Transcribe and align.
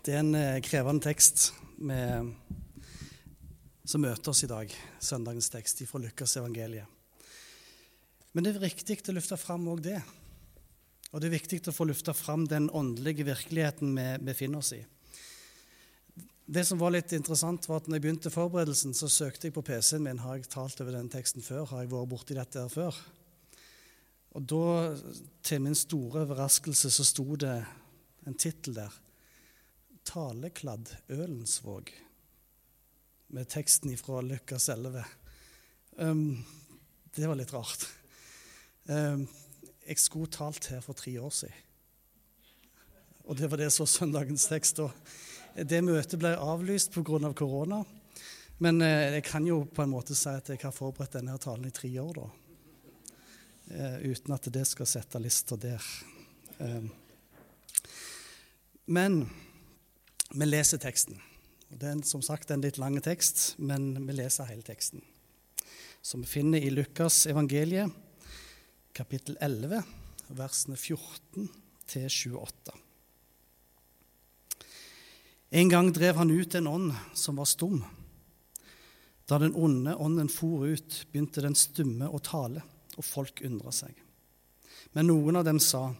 Det 0.00 0.14
er 0.14 0.22
en 0.22 0.32
eh, 0.32 0.62
krevende 0.64 1.04
tekst 1.04 1.50
med, 1.76 2.30
som 3.84 4.00
møter 4.00 4.32
oss 4.32 4.40
i 4.46 4.48
dag, 4.48 4.70
søndagens 4.96 5.50
tekst 5.52 5.82
fra 5.90 5.98
Lukas 6.00 6.38
evangeliet. 6.40 6.88
Men 8.32 8.46
det 8.46 8.54
er 8.54 8.62
viktig 8.62 8.96
å 9.10 9.14
løfte 9.18 9.36
fram 9.36 9.66
òg 9.68 9.82
det. 9.84 9.98
Og 11.10 11.20
det 11.20 11.28
er 11.28 11.34
viktig 11.34 11.58
å 11.68 11.74
få 11.76 11.84
løfte 11.90 12.14
fram 12.16 12.46
den 12.48 12.70
åndelige 12.72 13.26
virkeligheten 13.28 13.92
vi 13.98 14.06
befinner 14.30 14.62
oss 14.62 14.72
i. 14.78 14.80
Det 16.48 16.64
som 16.64 16.80
var 16.80 16.94
litt 16.96 17.12
interessant, 17.12 17.68
var 17.68 17.82
at 17.82 17.90
når 17.90 18.00
jeg 18.00 18.06
begynte 18.06 18.32
forberedelsen, 18.32 18.96
så 18.96 19.10
søkte 19.12 19.50
jeg 19.50 19.56
på 19.58 19.66
PC-en 19.68 20.06
min 20.06 20.24
har 20.24 20.40
jeg 20.40 20.48
talt 20.48 20.80
over 20.80 20.96
den 20.96 21.12
teksten 21.12 21.44
før. 21.44 21.68
Har 21.74 21.84
jeg 21.84 21.92
vært 21.92 22.12
borti 22.14 22.38
dette 22.40 22.64
her 22.64 22.72
før? 22.72 23.04
Og 24.32 24.48
da, 24.48 24.64
til 25.44 25.60
min 25.60 25.76
store 25.76 26.24
overraskelse, 26.24 26.88
så 26.88 27.04
sto 27.04 27.28
det 27.36 27.58
en 28.24 28.40
tittel 28.40 28.80
der 28.80 29.00
talekladd 30.10 30.90
Ølensvåg, 31.08 31.92
med 33.30 33.48
teksten 33.48 33.92
ifra 33.92 34.20
Lukas 34.26 34.68
11. 34.68 35.04
Um, 35.96 36.44
det 37.14 37.28
var 37.28 37.38
litt 37.38 37.52
rart. 37.54 37.86
Um, 38.90 39.28
jeg 39.86 40.02
skulle 40.02 40.30
talt 40.34 40.66
her 40.72 40.82
for 40.82 40.98
tre 40.98 41.14
år 41.20 41.30
siden. 41.34 41.66
Og 43.30 43.38
det 43.38 43.46
var 43.50 43.60
det 43.60 43.68
som 43.70 43.84
var 43.84 43.90
søndagens 43.92 44.48
tekst. 44.50 44.80
Og 44.82 44.90
det 45.54 45.78
møtet 45.86 46.18
ble 46.18 46.32
avlyst 46.34 46.90
pga. 46.94 47.20
Av 47.28 47.34
korona. 47.38 47.84
Men 48.58 48.82
eh, 48.82 49.12
jeg 49.14 49.24
kan 49.28 49.46
jo 49.46 49.60
på 49.70 49.84
en 49.84 49.92
måte 49.92 50.16
si 50.18 50.32
at 50.32 50.50
jeg 50.50 50.58
har 50.64 50.74
forberedt 50.74 51.14
denne 51.20 51.36
talen 51.38 51.68
i 51.68 51.74
tre 51.74 51.90
år, 52.02 52.18
da. 52.18 52.26
Eh, 53.70 54.10
uten 54.10 54.34
at 54.34 54.50
det 54.50 54.64
skal 54.66 54.88
sette 54.90 55.22
lista 55.22 55.56
der. 55.60 55.86
Um, 56.58 56.90
men 58.90 59.22
vi 60.30 60.46
leser 60.46 60.78
teksten. 60.78 61.18
Det 61.70 61.86
er 61.86 62.02
som 62.06 62.22
sagt 62.22 62.50
en 62.50 62.62
litt 62.62 62.78
lang 62.78 62.98
tekst, 63.02 63.54
men 63.58 63.92
vi 64.06 64.14
leser 64.14 64.48
hele 64.50 64.62
teksten. 64.66 65.02
Som 66.02 66.22
vi 66.24 66.30
finner 66.30 66.62
i 66.62 66.70
Lukas 66.70 67.26
evangeliet, 67.30 67.90
kapittel 68.96 69.36
11, 69.40 69.82
versene 70.38 70.78
14 70.78 71.48
til 71.90 72.06
28. 72.10 72.76
En 75.50 75.70
gang 75.70 75.90
drev 75.90 76.18
han 76.20 76.30
ut 76.30 76.54
en 76.54 76.70
ånd 76.70 76.92
som 77.18 77.40
var 77.42 77.48
stum. 77.50 77.80
Da 79.26 79.38
den 79.42 79.54
onde 79.54 79.96
ånden 79.98 80.30
for 80.30 80.66
ut, 80.66 81.04
begynte 81.10 81.42
den 81.42 81.58
stumme 81.58 82.06
å 82.06 82.22
tale, 82.22 82.62
og 82.96 83.06
folk 83.06 83.42
undra 83.46 83.74
seg. 83.74 83.94
Men 84.94 85.10
noen 85.10 85.42
av 85.42 85.44
dem 85.46 85.58
sa:" 85.58 85.90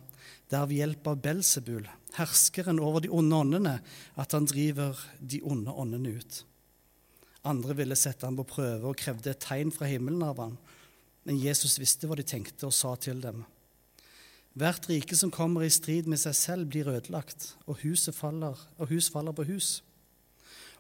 Det 0.51 0.59
er 0.59 0.67
ved 0.67 0.77
hjelp 0.77 1.07
av 1.07 1.21
Belsebul, 1.23 1.85
herskeren 2.17 2.81
over 2.83 3.05
de 3.05 3.11
onde 3.13 3.37
åndene, 3.37 3.75
at 4.17 4.33
han 4.33 4.49
driver 4.49 4.99
de 5.21 5.41
onde 5.43 5.73
åndene 5.73 6.17
ut. 6.19 6.45
Andre 7.47 7.77
ville 7.77 7.97
sette 7.97 8.27
ham 8.27 8.37
på 8.37 8.49
prøve 8.49 8.91
og 8.91 8.99
krevde 9.01 9.33
et 9.33 9.41
tegn 9.41 9.73
fra 9.73 9.89
himmelen 9.89 10.23
av 10.27 10.41
ham. 10.43 10.59
Men 11.25 11.41
Jesus 11.41 11.79
visste 11.81 12.09
hva 12.09 12.17
de 12.19 12.27
tenkte, 12.27 12.67
og 12.69 12.75
sa 12.77 12.95
til 12.97 13.21
dem.: 13.23 13.45
Hvert 14.59 14.89
rike 14.91 15.17
som 15.17 15.31
kommer 15.31 15.63
i 15.65 15.71
strid 15.73 16.09
med 16.11 16.21
seg 16.21 16.35
selv, 16.37 16.67
blir 16.67 16.89
ødelagt, 16.91 17.55
og, 17.67 17.79
faller, 18.13 18.59
og 18.79 18.89
hus 18.89 19.09
faller 19.09 19.33
på 19.33 19.45
hus. 19.45 19.83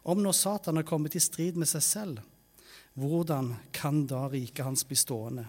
Om 0.03 0.23
nå 0.23 0.33
Satan 0.33 0.77
har 0.77 0.89
kommet 0.89 1.15
i 1.15 1.21
strid 1.21 1.57
med 1.57 1.69
seg 1.69 1.83
selv, 1.83 2.21
hvordan 2.95 3.55
kan 3.73 4.07
da 4.07 4.27
riket 4.29 4.65
hans 4.65 4.85
bli 4.85 4.97
stående? 4.97 5.47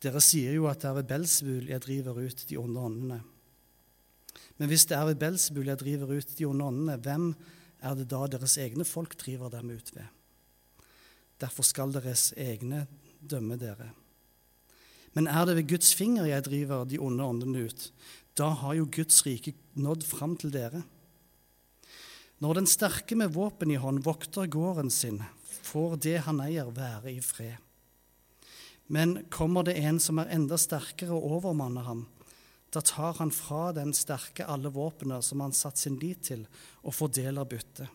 Dere 0.00 0.20
sier 0.24 0.54
jo 0.56 0.66
at 0.70 0.80
det 0.80 0.88
er 0.88 0.96
ved 0.96 1.08
Belsvul 1.10 1.68
jeg 1.68 1.82
driver 1.84 2.22
ut 2.22 2.46
de 2.48 2.56
onde 2.56 2.80
åndene. 2.80 3.20
Men 4.60 4.68
hvis 4.68 4.84
det 4.90 4.98
er 4.98 5.06
ved 5.08 5.16
Belsebul 5.22 5.70
jeg 5.70 5.80
driver 5.80 6.10
ut 6.12 6.36
de 6.36 6.44
onde 6.44 6.66
åndene, 6.68 6.98
hvem 7.00 7.30
er 7.80 7.94
det 7.96 8.10
da 8.12 8.26
deres 8.28 8.58
egne 8.60 8.84
folk 8.84 9.16
driver 9.16 9.48
dem 9.48 9.72
ut 9.72 9.88
ved? 9.96 10.04
Derfor 11.40 11.64
skal 11.64 11.94
deres 11.94 12.34
egne 12.36 12.84
dømme 13.24 13.56
dere. 13.56 13.88
Men 15.16 15.26
er 15.32 15.48
det 15.48 15.56
ved 15.56 15.68
Guds 15.72 15.94
finger 15.96 16.28
jeg 16.28 16.44
driver 16.44 16.84
de 16.84 17.00
onde 17.00 17.24
åndene 17.24 17.64
ut, 17.70 17.88
da 18.36 18.52
har 18.60 18.76
jo 18.76 18.88
Guds 18.92 19.24
rike 19.26 19.56
nådd 19.80 20.04
fram 20.06 20.36
til 20.36 20.52
dere. 20.52 20.84
Når 22.40 22.60
den 22.60 22.68
sterke 22.68 23.16
med 23.16 23.32
våpen 23.32 23.72
i 23.72 23.80
hånd 23.80 24.04
vokter 24.04 24.48
gården 24.48 24.92
sin, 24.92 25.22
får 25.64 25.96
det 26.04 26.18
han 26.28 26.44
eier, 26.44 26.68
være 26.68 27.16
i 27.16 27.20
fred. 27.24 27.56
Men 28.92 29.22
kommer 29.32 29.64
det 29.64 29.78
en 29.80 30.00
som 30.02 30.20
er 30.20 30.32
enda 30.36 30.56
sterkere 30.60 31.16
og 31.16 31.40
overmanner 31.40 31.88
ham, 31.88 32.06
da 32.70 32.80
tar 32.80 33.16
han 33.18 33.32
fra 33.34 33.72
den 33.74 33.92
sterke 33.96 34.46
alle 34.46 34.70
våpnene 34.70 35.20
som 35.22 35.42
han 35.42 35.54
satt 35.56 35.78
sin 35.78 35.98
lit 35.98 36.22
til, 36.30 36.46
og 36.86 36.94
fordeler 36.94 37.48
byttet. 37.48 37.88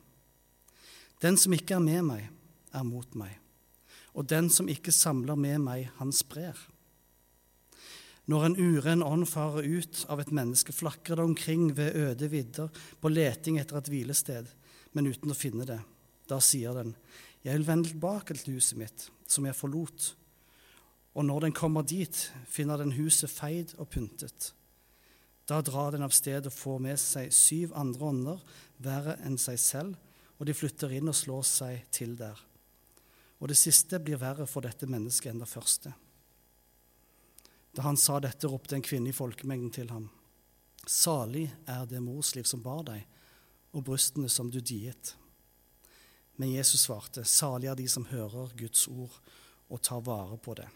Den 1.23 1.37
som 1.39 1.55
ikke 1.55 1.77
er 1.77 1.83
med 1.83 2.03
meg, 2.09 2.25
er 2.75 2.83
mot 2.83 3.15
meg, 3.15 3.37
og 4.13 4.27
den 4.27 4.49
som 4.51 4.67
ikke 4.69 4.91
samler 4.91 5.39
med 5.39 5.61
meg, 5.63 5.87
han 5.99 6.11
sprer. 6.11 6.57
Når 8.27 8.45
en 8.45 8.57
uren 8.57 9.05
ånd 9.05 9.27
farer 9.29 9.63
ut 9.63 10.01
av 10.09 10.19
et 10.19 10.33
menneske, 10.33 10.73
flakrer 10.73 11.21
det 11.21 11.27
omkring 11.29 11.69
ved 11.77 11.95
øde 11.95 12.29
vidder 12.33 12.83
på 12.99 13.11
leting 13.13 13.61
etter 13.61 13.79
et 13.79 13.91
hvilested, 13.91 14.49
men 14.91 15.07
uten 15.07 15.31
å 15.31 15.37
finne 15.37 15.67
det. 15.69 15.79
Da 16.27 16.41
sier 16.41 16.73
den, 16.73 16.95
Jeg 17.45 17.59
vil 17.59 17.67
vende 17.67 17.89
tilbake 17.89 18.33
til 18.33 18.55
huset 18.55 18.77
mitt, 18.77 19.09
som 19.27 19.45
jeg 19.45 19.53
forlot 19.53 20.15
og 21.15 21.25
når 21.25 21.45
den 21.47 21.55
kommer 21.55 21.85
dit, 21.87 22.33
finner 22.47 22.77
den 22.77 22.91
huset 22.97 23.31
feid 23.31 23.73
og 23.79 23.87
pyntet. 23.89 24.51
Da 25.45 25.61
drar 25.61 25.93
den 25.93 26.05
av 26.05 26.13
sted 26.15 26.47
og 26.49 26.53
får 26.53 26.79
med 26.81 26.99
seg 27.01 27.33
syv 27.33 27.75
andre 27.77 28.09
ånder, 28.09 28.41
verre 28.81 29.17
enn 29.25 29.37
seg 29.41 29.59
selv, 29.61 29.97
og 30.39 30.49
de 30.49 30.55
flytter 30.57 30.95
inn 30.97 31.11
og 31.11 31.15
slår 31.17 31.45
seg 31.47 31.85
til 31.93 32.15
der. 32.17 32.39
Og 33.39 33.51
det 33.51 33.59
siste 33.59 33.99
blir 34.01 34.19
verre 34.19 34.47
for 34.49 34.65
dette 34.65 34.89
mennesket 34.89 35.31
enn 35.31 35.43
det 35.43 35.51
første. 35.51 35.93
Da 37.75 37.83
han 37.85 37.99
sa 37.99 38.21
dette, 38.23 38.47
ropte 38.47 38.77
en 38.77 38.85
kvinne 38.85 39.11
i 39.11 39.15
folkemengden 39.15 39.73
til 39.75 39.91
ham. 39.91 40.07
Salig 40.87 41.49
er 41.67 41.85
det 41.89 42.01
morsliv 42.01 42.47
som 42.47 42.63
bar 42.63 42.85
deg, 42.87 43.03
og 43.75 43.83
brystene 43.85 44.29
som 44.31 44.49
du 44.49 44.61
diet. 44.63 45.13
Men 46.39 46.53
Jesus 46.53 46.85
svarte, 46.87 47.25
salig 47.27 47.69
er 47.71 47.77
de 47.79 47.87
som 47.91 48.07
hører 48.07 48.55
Guds 48.57 48.87
ord 48.87 49.13
og 49.67 49.81
tar 49.83 50.01
vare 50.05 50.37
på 50.39 50.55
det. 50.57 50.67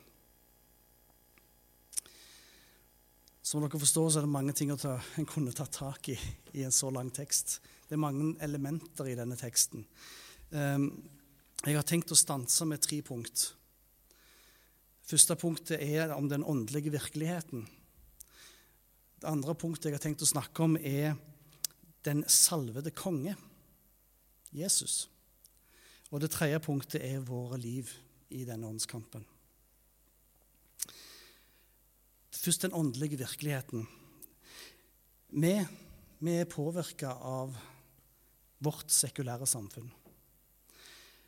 Som 3.50 3.64
dere 3.64 3.80
forstår, 3.82 4.12
så 4.12 4.20
er 4.20 4.28
det 4.28 4.30
mange 4.30 4.54
ting 4.54 4.70
ta, 4.78 5.00
en 5.18 5.26
kunne 5.26 5.52
tatt 5.58 5.74
tak 5.80 6.12
i 6.14 6.18
i 6.54 6.62
en 6.68 6.74
så 6.74 6.92
lang 6.94 7.08
tekst. 7.10 7.56
Det 7.88 7.96
er 7.96 8.02
mange 8.02 8.36
elementer 8.46 9.08
i 9.10 9.16
denne 9.18 9.38
teksten. 9.40 9.88
Um, 10.52 10.92
jeg 11.66 11.74
har 11.74 11.88
tenkt 11.88 12.14
å 12.14 12.18
stanse 12.18 12.68
med 12.70 12.84
tre 12.86 13.00
punkt. 13.06 13.48
Første 15.10 15.38
punktet 15.42 15.82
er 15.82 16.14
om 16.14 16.30
den 16.30 16.46
åndelige 16.46 16.94
virkeligheten. 16.94 17.66
Det 19.18 19.32
andre 19.32 19.58
punktet 19.58 19.90
jeg 19.90 19.98
har 19.98 20.06
tenkt 20.06 20.28
å 20.28 20.30
snakke 20.30 20.68
om, 20.68 20.78
er 20.78 21.18
den 22.06 22.22
salvede 22.30 22.94
konge, 22.94 23.34
Jesus. 24.54 25.08
Og 26.14 26.22
det 26.22 26.30
tredje 26.38 26.62
punktet 26.70 27.02
er 27.02 27.26
våre 27.26 27.58
liv 27.58 27.90
i 28.30 28.46
denne 28.46 28.70
åndskampen. 28.70 29.26
Først 32.50 32.62
den 32.62 32.74
åndelige 32.74 33.18
virkeligheten. 33.18 33.84
Vi, 35.28 35.52
vi 36.18 36.32
er 36.34 36.48
påvirka 36.50 37.12
av 37.14 37.54
vårt 38.58 38.90
sekulære 38.90 39.46
samfunn. 39.46 39.92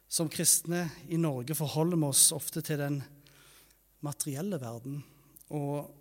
Som 0.09 0.31
kristne 0.33 0.79
i 1.13 1.19
Norge 1.21 1.53
forholder 1.53 2.01
vi 2.01 2.09
oss 2.09 2.31
ofte 2.33 2.65
til 2.65 2.81
den 2.81 2.97
materielle 4.01 4.57
verden 4.65 4.97
og 5.53 5.93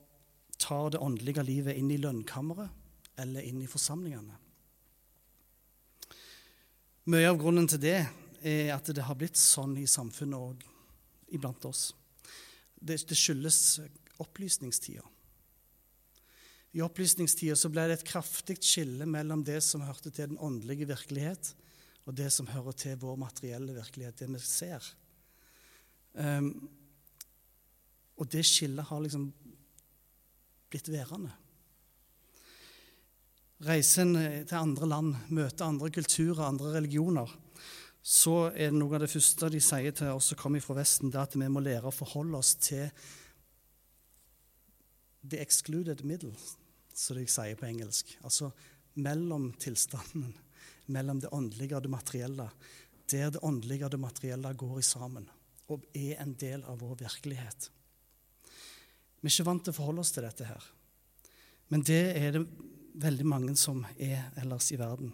tar 0.56 0.96
det 0.96 1.04
åndelige 1.04 1.44
livet 1.44 1.76
inn 1.76 1.92
i 1.92 2.00
lønnkammeret 2.00 3.20
eller 3.20 3.44
inn 3.44 3.60
i 3.60 3.68
forsamlingene. 3.68 4.40
Mye 7.12 7.28
av 7.28 7.36
grunnen 7.44 7.68
til 7.68 7.84
det 7.84 7.98
er 8.40 8.72
at 8.72 8.88
det 8.88 9.04
har 9.04 9.20
blitt 9.20 9.36
sånn 9.36 9.76
i 9.84 9.84
samfunnet 9.84 10.40
og 10.40 10.68
iblant 11.28 11.68
oss. 11.68 11.90
Det, 12.80 13.02
det 13.04 13.20
skyldes 13.20 13.82
opplysningstida. 14.20 15.04
I 16.72 16.82
opplysningstida 16.84 17.56
så 17.58 17.70
ble 17.72 17.88
det 17.90 17.98
et 17.98 18.06
kraftig 18.06 18.60
skille 18.62 19.06
mellom 19.08 19.42
det 19.46 19.58
som 19.66 19.82
hørte 19.82 20.12
til 20.12 20.30
den 20.30 20.38
åndelige 20.38 20.86
virkelighet, 20.92 21.52
og 22.06 22.14
det 22.18 22.30
som 22.32 22.48
hører 22.50 22.76
til 22.78 22.98
vår 23.00 23.18
materielle 23.18 23.74
virkelighet, 23.74 24.22
det 24.22 24.28
vi 24.30 24.42
ser. 24.44 24.86
Um, 26.14 26.68
og 28.20 28.28
det 28.30 28.44
skillet 28.46 28.86
har 28.86 29.02
liksom 29.02 29.30
blitt 30.70 30.90
værende. 30.92 31.32
Reisen 33.66 34.14
til 34.48 34.56
andre 34.56 34.88
land, 34.88 35.14
møte 35.28 35.66
andre 35.66 35.90
kulturer, 35.92 36.46
andre 36.46 36.74
religioner, 36.78 37.32
så 38.00 38.46
er 38.54 38.70
det 38.70 38.78
noe 38.78 38.96
av 38.96 39.02
det 39.04 39.10
første 39.12 39.50
de 39.52 39.60
sier 39.60 39.92
til 39.92 40.14
oss 40.14 40.30
som 40.32 40.38
kommer 40.40 40.62
fra 40.64 40.78
Vesten, 40.78 41.10
det 41.12 41.20
at 41.20 41.36
vi 41.36 41.48
må 41.52 41.60
lære 41.60 41.90
å 41.90 41.92
forholde 41.92 42.38
oss 42.38 42.54
til 42.62 42.86
the 45.22 45.40
excluded 45.40 46.04
middle, 46.04 46.34
som 46.94 47.16
de 47.16 47.26
sier 47.28 47.58
på 47.58 47.68
engelsk. 47.68 48.16
Altså 48.24 48.52
mellom 48.94 49.52
tilstanden, 49.60 50.32
mellom 50.94 51.20
det 51.20 51.32
åndelige 51.32 51.76
og 51.76 51.84
det 51.86 51.92
materielle, 51.92 52.50
der 53.10 53.30
det 53.30 53.42
åndelige 53.42 53.86
og 53.86 53.94
det 53.94 54.00
materielle 54.00 54.54
går 54.54 54.78
i 54.78 54.86
sammen 54.86 55.28
og 55.70 55.84
er 55.94 56.18
en 56.18 56.32
del 56.34 56.64
av 56.66 56.80
vår 56.82 56.96
virkelighet. 57.04 57.70
Vi 59.20 59.28
er 59.28 59.34
ikke 59.34 59.46
vant 59.46 59.62
til 59.64 59.74
å 59.74 59.76
forholde 59.76 60.02
oss 60.02 60.10
til 60.14 60.26
dette 60.26 60.46
her, 60.48 60.64
men 61.70 61.84
det 61.86 62.02
er 62.18 62.34
det 62.34 62.44
veldig 63.00 63.26
mange 63.28 63.54
som 63.58 63.84
er 63.96 64.32
ellers 64.40 64.72
i 64.74 64.78
verden. 64.80 65.12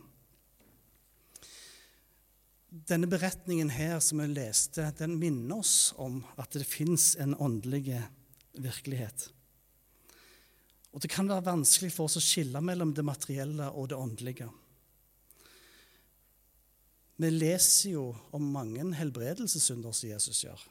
Denne 2.67 3.09
beretningen 3.09 3.71
her 3.73 4.01
som 4.05 4.21
vi 4.21 4.31
leste, 4.31 4.89
den 4.99 5.19
minner 5.21 5.61
oss 5.61 5.93
om 6.01 6.23
at 6.41 6.57
det 6.57 6.67
fins 6.69 7.15
en 7.21 7.37
åndelig 7.37 8.01
virkelighet. 8.57 9.29
Og 10.97 11.03
det 11.05 11.11
kan 11.13 11.29
være 11.29 11.45
vanskelig 11.45 11.91
for 11.93 12.09
oss 12.09 12.17
å 12.17 12.25
skille 12.25 12.61
mellom 12.65 12.95
det 12.97 13.05
materielle 13.05 13.69
og 13.77 13.91
det 13.93 13.99
åndelige. 14.01 14.47
Vi 17.21 17.29
leser 17.33 17.91
jo 17.93 18.07
om 18.37 18.49
mange 18.55 18.85
helbredelsessynder 18.97 19.93
som 19.93 20.09
Jesus 20.09 20.41
gjør. 20.47 20.63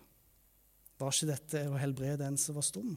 Var 0.98 1.14
ikke 1.14 1.30
dette 1.30 1.62
å 1.70 1.78
helbrede 1.78 2.26
en 2.26 2.40
som 2.42 2.58
var 2.58 2.66
stum? 2.66 2.96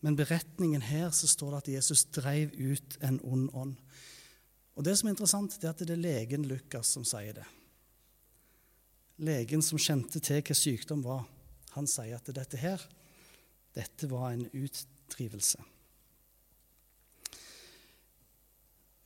Men 0.00 0.16
beretningen 0.16 0.84
her 0.86 1.10
så 1.12 1.28
står 1.28 1.52
det 1.52 1.60
at 1.60 1.70
Jesus 1.76 2.06
dreiv 2.14 2.52
ut 2.56 2.98
en 3.04 3.20
ond 3.28 3.48
ånd. 3.52 3.76
Og 4.78 4.84
Det 4.84 4.94
som 4.96 5.08
er 5.08 5.16
interessant, 5.16 5.60
det 5.60 5.66
er 5.66 5.74
at 5.74 5.82
det 5.82 5.92
er 5.92 6.00
legen 6.00 6.46
Lukas 6.48 6.94
som 6.94 7.04
sier 7.04 7.34
det. 7.36 7.48
Legen 9.18 9.60
som 9.60 9.80
kjente 9.80 10.22
til 10.22 10.40
hva 10.40 10.54
sykdom 10.54 11.02
var, 11.04 11.26
han 11.74 11.88
sier 11.90 12.16
at 12.16 12.30
dette 12.32 12.56
her 12.56 12.80
dette 13.76 14.08
var 14.10 14.32
en 14.32 14.46
utdrivelse. 14.52 15.62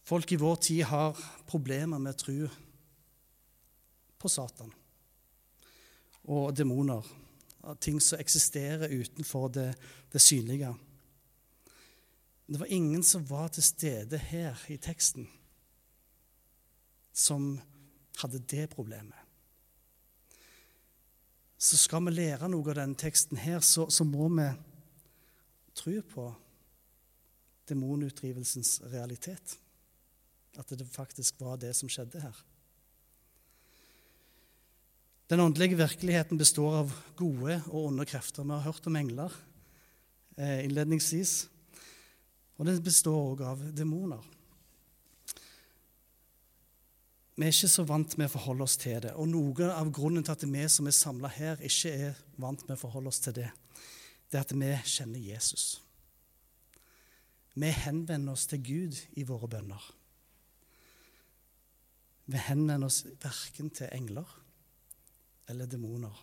Folk 0.02 0.32
i 0.32 0.36
vår 0.36 0.56
tid 0.56 0.84
har 0.90 1.18
problemer 1.48 1.98
med 2.02 2.14
å 2.14 2.20
tro 2.20 2.38
på 4.22 4.30
Satan 4.30 4.72
og 6.22 6.52
demoner, 6.54 7.06
ting 7.82 7.98
som 8.02 8.20
eksisterer 8.22 8.92
utenfor 8.92 9.48
det, 9.54 9.68
det 10.12 10.22
synlige. 10.22 10.70
Det 12.46 12.60
var 12.60 12.70
ingen 12.74 13.02
som 13.02 13.24
var 13.26 13.48
til 13.54 13.64
stede 13.66 14.18
her 14.18 14.58
i 14.70 14.76
teksten, 14.76 15.26
som 17.12 17.56
hadde 18.20 18.42
det 18.50 18.68
problemet. 18.74 19.21
Så 21.62 21.78
skal 21.78 22.02
vi 22.08 22.16
lære 22.16 22.48
noe 22.50 22.72
av 22.72 22.80
denne 22.80 22.98
teksten 22.98 23.38
her, 23.38 23.60
så, 23.62 23.86
så 23.86 24.02
må 24.02 24.26
vi 24.34 24.48
tro 25.78 25.94
på 26.10 26.24
demonutdrivelsens 27.70 28.80
realitet. 28.90 29.58
At 30.58 30.74
det 30.74 30.88
faktisk 30.90 31.38
var 31.40 31.60
det 31.62 31.70
som 31.78 31.90
skjedde 31.90 32.24
her. 32.24 32.40
Den 35.30 35.40
åndelige 35.40 35.78
virkeligheten 35.78 36.36
består 36.36 36.82
av 36.82 36.90
gode 37.16 37.62
og 37.70 37.86
onde 37.86 38.04
krefter. 38.10 38.44
Vi 38.44 38.52
har 38.52 38.66
hørt 38.66 38.90
om 38.90 38.98
engler 38.98 39.32
eh, 40.36 40.64
innledningsvis. 40.66 41.46
Og 42.58 42.66
den 42.68 42.82
består 42.84 43.30
òg 43.30 43.46
av 43.48 43.62
demoner. 43.72 44.20
Vi 47.34 47.46
er 47.46 47.54
ikke 47.54 47.70
så 47.72 47.84
vant 47.88 48.18
med 48.20 48.28
å 48.28 48.34
forholde 48.34 48.66
oss 48.66 48.76
til 48.80 48.98
det. 49.00 49.14
Og 49.16 49.30
noe 49.30 49.70
av 49.72 49.88
grunnen 49.94 50.24
til 50.24 50.34
at 50.34 50.44
vi 50.44 50.66
som 50.68 50.88
er 50.88 50.96
samla 50.96 51.30
her, 51.32 51.62
ikke 51.64 51.92
er 52.08 52.18
vant 52.40 52.60
med 52.66 52.76
å 52.76 52.82
forholde 52.82 53.08
oss 53.08 53.22
til 53.24 53.38
det, 53.40 53.48
det 54.28 54.38
er 54.38 54.44
at 54.44 54.52
vi 54.52 54.68
kjenner 54.88 55.20
Jesus. 55.20 55.64
Vi 57.54 57.68
henvender 57.72 58.32
oss 58.32 58.46
til 58.48 58.62
Gud 58.64 59.00
i 59.20 59.24
våre 59.28 59.48
bønner. 59.48 59.88
Vi 62.32 62.40
henvender 62.40 62.88
oss 62.88 63.02
verken 63.20 63.72
til 63.74 63.90
engler 63.92 64.28
eller 65.50 65.68
demoner, 65.68 66.14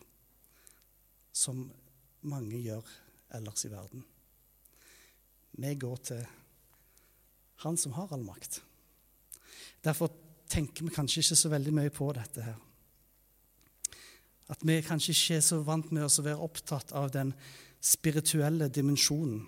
som 1.33 1.67
mange 2.21 2.61
gjør 2.61 2.85
ellers 3.37 3.65
i 3.65 3.73
verden. 3.73 4.05
Vi 5.59 5.75
går 5.75 6.03
til 6.11 6.27
Han 7.59 7.75
som 7.75 7.91
har 7.91 8.07
all 8.15 8.21
makt. 8.23 8.61
Derfor 9.83 10.13
tenker 10.49 10.85
vi 10.87 10.93
kanskje 10.93 11.21
ikke 11.23 11.37
så 11.37 11.51
veldig 11.51 11.73
mye 11.75 11.93
på 11.93 12.09
dette 12.17 12.43
her. 12.43 12.57
At 14.49 14.65
vi 14.65 14.79
kanskje 14.81 15.13
ikke 15.13 15.37
er 15.37 15.45
så 15.45 15.61
vant 15.65 15.91
med 15.93 16.07
å 16.07 16.25
være 16.25 16.45
opptatt 16.45 16.93
av 16.97 17.11
den 17.13 17.33
spirituelle 17.81 18.69
dimensjonen. 18.73 19.43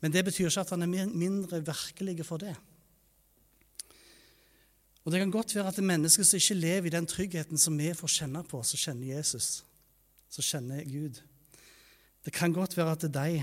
Men 0.00 0.12
det 0.14 0.24
betyr 0.24 0.48
ikke 0.48 0.64
at 0.64 0.72
han 0.72 0.86
er 0.86 1.10
mindre 1.12 1.60
virkelig 1.64 2.24
for 2.26 2.40
det. 2.42 2.54
Og 5.04 5.12
Det 5.12 5.18
kan 5.18 5.30
godt 5.34 5.54
være 5.54 5.68
at 5.68 5.76
det 5.76 5.82
er 5.82 5.90
mennesker 5.90 6.24
som 6.24 6.38
ikke 6.38 6.54
lever 6.54 6.86
i 6.86 6.94
den 6.94 7.06
tryggheten 7.06 7.58
som 7.58 7.78
vi 7.78 7.90
får 7.94 8.08
kjenne 8.08 8.42
på, 8.46 8.62
som 8.62 8.78
kjenner 8.78 9.16
Jesus, 9.16 9.64
som 10.30 10.46
kjenner 10.46 10.84
Gud. 10.86 11.18
Det 12.24 12.32
kan 12.32 12.52
godt 12.54 12.76
være 12.76 12.92
at 12.92 13.06
de 13.14 13.42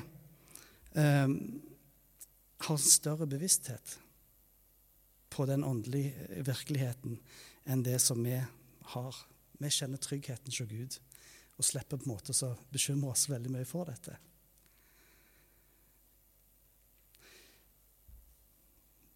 eh, 0.96 1.34
har 2.60 2.76
en 2.76 2.78
større 2.78 3.28
bevissthet 3.28 4.00
på 5.30 5.46
den 5.46 5.64
åndelige 5.64 6.44
virkeligheten 6.46 7.20
enn 7.70 7.84
det 7.86 8.00
som 8.02 8.24
vi 8.26 8.38
har. 8.94 9.20
Vi 9.60 9.70
kjenner 9.70 10.02
tryggheten 10.02 10.50
hos 10.50 10.70
Gud 10.70 10.98
og 11.60 11.68
slipper 11.68 12.00
på 12.00 12.08
en 12.08 12.14
måte 12.14 12.34
å 12.46 12.56
bekymre 12.72 13.12
oss 13.12 13.28
veldig 13.30 13.52
mye 13.52 13.68
for 13.68 13.90
dette. 13.90 14.16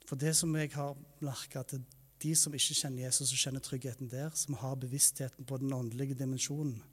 For 0.04 0.20
det 0.20 0.36
som 0.36 0.52
jeg 0.60 0.74
har 0.76 0.98
merka, 1.24 1.64
at 1.64 1.78
de 2.24 2.34
som 2.36 2.54
ikke 2.54 2.76
kjenner 2.76 3.08
Jesus 3.08 3.32
og 3.32 3.40
kjenner 3.40 3.64
tryggheten 3.64 4.12
der, 4.12 4.30
som 4.36 4.60
har 4.60 4.76
bevisstheten 4.80 5.48
på 5.48 5.58
den 5.58 5.74
åndelige 5.74 6.20
dimensjonen. 6.20 6.84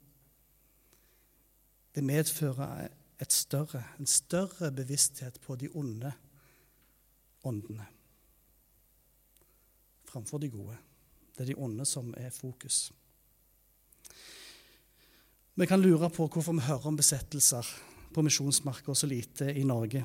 Det 1.91 2.03
medfører 2.03 2.87
større, 3.29 3.83
en 3.99 4.07
større 4.07 4.71
bevissthet 4.71 5.37
på 5.43 5.55
de 5.59 5.69
onde 5.77 6.13
åndene 7.43 7.85
framfor 10.11 10.41
de 10.43 10.51
gode. 10.51 10.77
Det 11.31 11.45
er 11.45 11.53
de 11.53 11.59
onde 11.63 11.85
som 11.87 12.11
er 12.19 12.33
fokus. 12.35 12.89
Vi 15.55 15.67
kan 15.67 15.81
lure 15.81 16.09
på 16.11 16.27
hvorfor 16.27 16.55
vi 16.57 16.67
hører 16.67 16.87
om 16.87 16.97
besettelser 16.99 17.67
på 18.11 18.23
misjonsmarker 18.25 18.95
så 18.97 19.07
lite 19.07 19.51
i 19.55 19.63
Norge. 19.67 20.03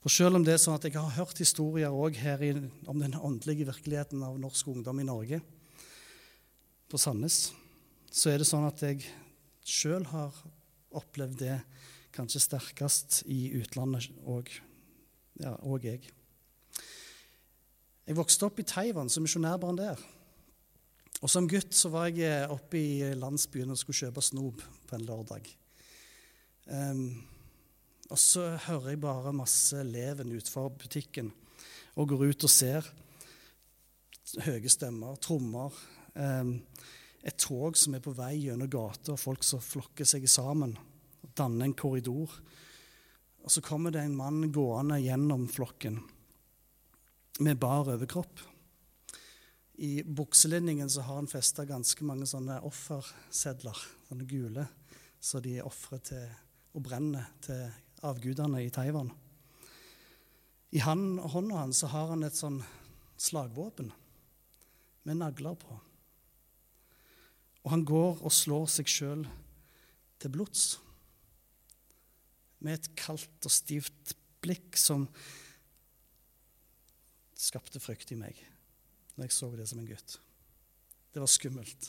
For 0.00 0.12
selv 0.12 0.38
om 0.38 0.44
det 0.44 0.54
er 0.54 0.62
sånn 0.62 0.78
at 0.78 0.86
jeg 0.86 0.96
har 0.96 1.16
hørt 1.18 1.42
historier 1.42 1.92
her 2.22 2.42
i, 2.42 2.52
om 2.88 3.00
den 3.02 3.14
åndelige 3.18 3.68
virkeligheten 3.68 4.22
av 4.24 4.38
norsk 4.40 4.70
ungdom 4.72 5.02
i 5.02 5.06
Norge, 5.06 5.40
på 6.90 6.98
Sandnes, 6.98 7.52
så 8.10 8.32
er 8.32 8.40
det 8.40 8.48
sånn 8.48 8.66
at 8.66 8.80
jeg 8.82 9.04
sjøl 9.62 10.08
har 10.10 10.34
opplevd 10.90 11.36
det 11.44 11.60
kanskje 12.16 12.42
sterkest 12.42 13.20
i 13.30 13.52
utlandet 13.60 14.08
òg. 14.26 14.50
Ja, 15.38 15.54
og 15.62 15.86
jeg. 15.86 16.08
Jeg 18.10 18.16
vokste 18.18 18.48
opp 18.48 18.56
i 18.58 18.64
Taiwan 18.66 19.06
som 19.06 19.22
misjonærbarn 19.22 19.76
der. 19.78 20.00
Og 21.22 21.30
Som 21.30 21.46
gutt 21.46 21.76
så 21.78 21.92
var 21.92 22.08
jeg 22.10 22.48
oppe 22.50 22.80
i 22.80 23.12
landsbyen 23.14 23.70
og 23.70 23.78
skulle 23.78 24.00
kjøpe 24.00 24.24
snop 24.24 24.64
på 24.90 24.96
en 24.96 25.04
lørdag. 25.06 25.46
Um, 26.66 27.22
og 28.10 28.18
så 28.18 28.48
hører 28.66 28.90
jeg 28.90 29.02
bare 29.06 29.36
masse 29.36 29.84
leven 29.86 30.34
utenfor 30.34 30.72
butikken 30.74 31.30
og 31.94 32.10
går 32.10 32.26
ut 32.32 32.50
og 32.50 32.50
ser 32.50 32.90
høye 34.42 34.74
stemmer, 34.74 35.14
trommer. 35.22 35.70
um, 36.14 36.56
et 37.22 37.38
tog 37.38 37.78
som 37.78 37.94
er 37.94 38.02
på 38.02 38.16
vei 38.16 38.40
gjennom 38.40 38.66
gata, 38.66 39.12
og 39.12 39.22
folk 39.22 39.46
som 39.46 39.62
flokker 39.62 40.08
seg 40.08 40.26
sammen 40.26 40.74
og 41.22 41.30
danner 41.38 41.68
en 41.68 41.78
korridor. 41.78 42.40
Og 43.44 43.54
så 43.54 43.62
kommer 43.62 43.94
det 43.94 44.02
en 44.02 44.18
mann 44.18 44.50
gående 44.50 44.98
gjennom 44.98 45.46
flokken 45.46 46.02
med 47.38 47.58
bar 47.58 47.88
overkropp. 47.94 48.40
I 49.80 50.02
bukselinningen 50.04 50.90
så 50.90 51.04
har 51.06 51.20
han 51.20 51.30
festa 51.30 51.64
ganske 51.64 52.04
mange 52.04 52.26
sånne 52.28 52.58
offersedler, 52.68 53.78
sånne 54.08 54.26
gule, 54.28 54.66
så 55.20 55.40
de 55.40 55.60
ofrer 55.64 56.02
til 56.10 56.26
og 56.70 56.84
brenner 56.86 57.30
til 57.42 57.64
avgudene 58.06 58.62
i 58.62 58.70
Taiwan. 58.70 59.10
I 60.70 60.82
han, 60.84 61.18
hånda 61.18 61.64
hans 61.64 61.80
så 61.82 61.90
har 61.90 62.12
han 62.12 62.22
et 62.22 62.36
sånn 62.38 62.60
slagvåpen 63.20 63.90
med 65.08 65.18
nagler 65.18 65.56
på. 65.58 65.78
Og 67.64 67.72
han 67.74 67.82
går 67.84 68.22
og 68.22 68.32
slår 68.32 68.68
seg 68.70 68.88
sjøl 68.88 69.26
til 70.20 70.32
blods 70.32 70.78
med 72.60 72.76
et 72.76 72.90
kaldt 73.00 73.48
og 73.48 73.52
stivt 73.52 74.14
blikk 74.44 74.78
som 74.78 75.08
skapte 77.40 77.80
frykt 77.80 78.12
i 78.12 78.18
meg 78.20 78.38
når 79.16 79.26
jeg 79.26 79.36
så 79.36 79.48
det 79.56 79.66
som 79.68 79.80
en 79.80 79.88
gutt. 79.88 80.16
Det 81.12 81.20
var 81.20 81.30
skummelt. 81.30 81.88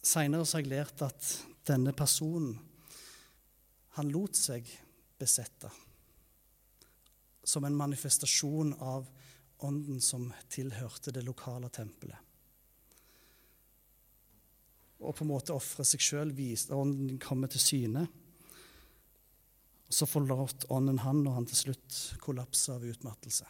Seinere 0.00 0.46
har 0.46 0.62
jeg 0.62 0.70
lært 0.70 1.02
at 1.04 1.30
denne 1.68 1.92
personen 1.96 2.58
Han 3.98 4.12
lot 4.14 4.38
seg 4.38 4.68
besette 5.18 5.68
som 7.42 7.64
en 7.66 7.74
manifestasjon 7.76 8.70
av 8.78 9.08
ånden 9.66 9.98
som 10.00 10.28
tilhørte 10.48 11.10
det 11.10 11.24
lokale 11.26 11.68
tempelet. 11.74 12.16
Og 15.00 15.16
på 15.16 15.24
en 15.24 15.32
måte 15.32 15.56
ofre 15.56 15.84
seg 15.88 16.04
sjøl, 16.04 16.32
ånden 16.70 17.18
kommer 17.18 17.50
til 17.50 17.64
syne. 17.64 18.06
Og 19.90 19.96
så 19.96 20.06
forlot 20.06 20.68
ånden 20.70 21.00
han 21.02 21.24
og 21.26 21.34
han 21.34 21.48
til 21.50 21.58
slutt 21.58 21.96
kollapsa 22.22 22.76
av 22.76 22.84
utmattelse. 22.86 23.46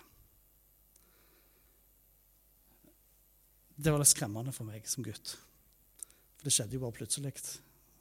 Det 3.76 3.92
var 3.92 4.00
litt 4.00 4.09
skremmende 4.09 4.52
for 4.56 4.68
meg 4.68 4.88
som 4.88 5.04
gutt. 5.04 5.35
For 6.40 6.49
det 6.49 6.52
skjedde 6.56 6.78
jo 6.78 6.82
bare 6.87 6.97
plutselig. 6.97 7.35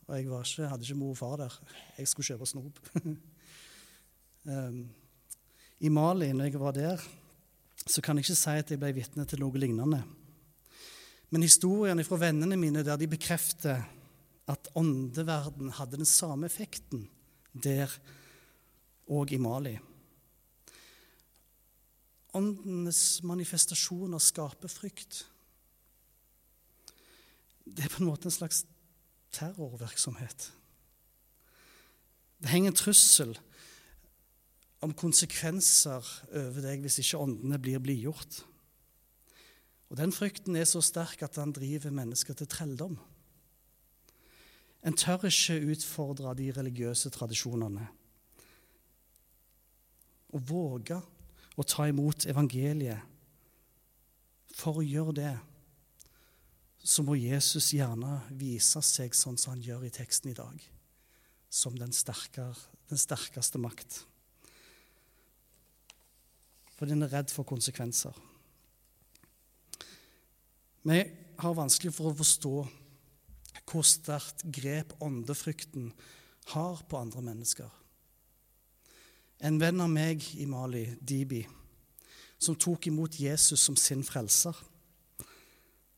Og 0.08 0.16
jeg 0.16 0.26
ikke, 0.26 0.70
hadde 0.72 0.88
ikke 0.88 1.00
mor 1.02 1.12
og 1.12 1.20
far 1.20 1.36
der. 1.42 1.58
Jeg 2.00 2.08
skulle 2.08 2.30
kjøpe 2.32 2.48
snop. 2.48 2.80
um, 4.48 4.80
I 5.84 5.92
Mali, 5.92 6.32
når 6.32 6.48
jeg 6.48 6.62
var 6.64 6.76
der, 6.80 7.04
så 7.84 8.04
kan 8.04 8.16
jeg 8.16 8.30
ikke 8.30 8.40
si 8.40 8.56
at 8.56 8.72
jeg 8.72 8.80
ble 8.80 8.94
vitne 8.96 9.28
til 9.28 9.44
noe 9.44 9.60
lignende. 9.60 10.00
Men 11.30 11.44
historiene 11.44 12.08
fra 12.08 12.22
vennene 12.24 12.56
mine 12.60 12.84
der 12.88 13.00
de 13.00 13.12
bekrefter 13.12 13.84
at 14.50 14.72
åndeverden 14.80 15.76
hadde 15.76 16.00
den 16.00 16.08
samme 16.10 16.48
effekten 16.48 17.06
der 17.52 17.92
og 19.10 19.34
i 19.34 19.40
Mali. 19.42 19.76
Åndenes 22.38 23.24
manifestasjoner 23.26 24.22
skaper 24.22 24.70
frykt. 24.70 25.24
Det 27.66 27.86
er 27.86 27.94
på 27.94 28.04
en 28.04 28.10
måte 28.12 28.30
en 28.30 28.36
slags 28.38 28.64
terrorvirksomhet. 29.34 30.52
Det 32.40 32.50
henger 32.54 32.72
en 32.72 32.78
trussel 32.78 33.34
om 34.86 34.94
konsekvenser 34.96 36.06
over 36.30 36.64
deg 36.64 36.86
hvis 36.86 37.02
ikke 37.02 37.20
åndene 37.20 37.60
blir 37.60 37.82
blidgjort. 37.84 38.44
Og 39.90 39.98
Den 39.98 40.14
frykten 40.14 40.56
er 40.56 40.70
så 40.70 40.82
sterk 40.86 41.24
at 41.26 41.40
han 41.42 41.54
driver 41.54 41.92
mennesker 41.92 42.38
til 42.38 42.48
trelldom. 42.48 43.00
En 44.86 44.96
tør 44.96 45.26
ikke 45.28 45.60
utfordre 45.74 46.36
de 46.38 46.52
religiøse 46.56 47.10
tradisjonene. 47.12 47.90
Å 50.30 50.42
våge 50.50 51.00
å 51.60 51.66
ta 51.66 51.88
imot 51.90 52.28
evangeliet. 52.30 53.02
For 54.56 54.80
å 54.80 54.86
gjøre 54.86 55.16
det 55.18 55.36
så 56.80 57.04
må 57.04 57.18
Jesus 57.20 57.74
gjerne 57.76 58.22
vise 58.40 58.82
seg 58.86 59.16
sånn 59.16 59.38
som 59.40 59.54
han 59.54 59.64
gjør 59.64 59.86
i 59.88 59.94
teksten 59.94 60.32
i 60.32 60.38
dag, 60.38 60.62
som 61.52 61.76
den, 61.78 61.92
sterkere, 61.96 62.56
den 62.90 63.02
sterkeste 63.02 63.60
makt. 63.62 64.04
For 66.78 66.88
den 66.88 67.04
er 67.04 67.12
redd 67.12 67.34
for 67.34 67.48
konsekvenser. 67.48 68.16
Vi 70.88 71.00
har 71.44 71.58
vanskelig 71.58 71.92
for 71.94 72.10
å 72.10 72.20
forstå 72.22 72.54
hvor 73.70 73.86
sterkt 73.86 74.46
grep 74.50 74.96
åndefrykten 75.04 75.92
har 76.56 76.80
på 76.90 76.98
andre 76.98 77.22
mennesker. 77.28 77.68
En 79.40 79.60
venn 79.60 79.80
av 79.80 79.88
meg 79.88 80.24
i 80.36 80.46
Mali, 80.50 80.84
Dibi, 81.00 81.46
som 82.40 82.58
tok 82.60 82.90
imot 82.90 83.20
Jesus 83.20 83.62
som 83.64 83.78
sin 83.80 84.04
frelser. 84.04 84.56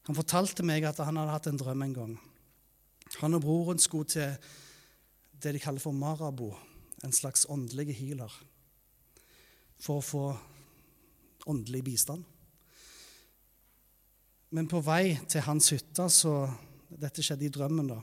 Han 0.06 0.18
fortalte 0.18 0.66
meg 0.66 0.86
at 0.86 1.02
han 1.02 1.18
hadde 1.18 1.34
hatt 1.34 1.50
en 1.50 1.58
drøm 1.58 1.86
en 1.86 1.96
gang. 1.96 2.14
Han 3.22 3.38
og 3.38 3.42
broren 3.42 3.82
skulle 3.82 4.10
til 4.14 4.36
det 5.42 5.56
de 5.56 5.62
kaller 5.62 5.82
for 5.82 5.96
marabo, 5.98 6.52
en 7.02 7.14
slags 7.14 7.48
åndelig 7.50 7.96
healer, 7.98 8.34
for 9.82 9.98
å 9.98 10.06
få 10.06 10.26
åndelig 11.50 11.82
bistand. 11.90 12.24
Men 14.54 14.70
på 14.70 14.84
vei 14.86 15.18
til 15.32 15.48
hans 15.48 15.72
hytte 15.74 16.10
så 16.12 16.36
Dette 16.92 17.24
skjedde 17.24 17.46
i 17.48 17.50
drømmen, 17.56 17.88
da. 17.88 18.02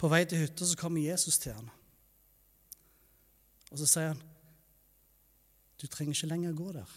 På 0.00 0.08
vei 0.08 0.22
til 0.24 0.40
hytta 0.40 0.64
så 0.64 0.76
kommer 0.80 1.04
Jesus 1.04 1.36
til 1.36 1.52
han. 1.52 1.66
Og 3.70 3.78
så 3.78 3.86
sier 3.86 4.08
han, 4.12 4.22
'Du 5.78 5.86
trenger 5.86 6.14
ikke 6.14 6.26
lenger 6.26 6.52
gå 6.52 6.72
der. 6.72 6.90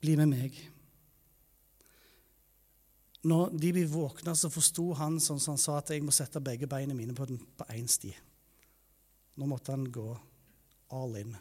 Bli 0.00 0.16
med 0.16 0.26
meg.' 0.26 0.70
Når 3.22 3.50
de 3.52 3.72
ble 3.72 3.84
våkna, 3.84 4.34
så 4.34 4.48
forsto 4.48 4.94
han 4.96 5.20
sånn 5.20 5.40
som 5.40 5.52
han 5.52 5.58
sa 5.58 5.76
at 5.78 5.90
jeg 5.90 6.02
må 6.02 6.10
sette 6.10 6.40
begge 6.40 6.66
beina 6.66 6.94
mine 6.94 7.12
på 7.12 7.26
én 7.68 7.88
sti. 7.88 8.14
Nå 9.36 9.46
måtte 9.46 9.72
han 9.72 9.84
gå 9.92 10.20
all 10.90 11.16
in 11.16 11.36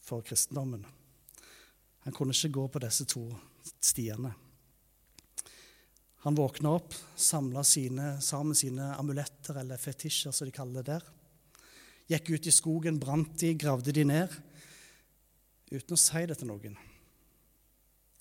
for 0.00 0.22
kristendommen. 0.22 0.86
Han 2.04 2.12
kunne 2.12 2.30
ikke 2.30 2.52
gå 2.54 2.68
på 2.68 2.78
disse 2.78 3.04
to 3.04 3.24
stiene. 3.80 4.32
Han 6.20 6.36
våkna 6.36 6.74
opp, 6.76 6.94
samla 7.16 7.62
sammen 7.64 8.54
sine 8.54 8.90
amuletter, 9.00 9.56
eller 9.56 9.80
fetisjer, 9.80 10.32
som 10.32 10.48
de 10.48 10.52
kaller 10.52 10.84
det 10.84 10.98
der. 10.98 11.06
Gikk 12.10 12.32
ut 12.34 12.48
i 12.50 12.52
skogen, 12.52 12.98
brant 13.00 13.38
de, 13.40 13.54
gravde 13.54 13.94
de 13.94 14.04
ned, 14.04 14.32
uten 15.70 15.94
å 15.96 16.00
si 16.00 16.24
det 16.28 16.36
til 16.40 16.50
noen. 16.50 16.74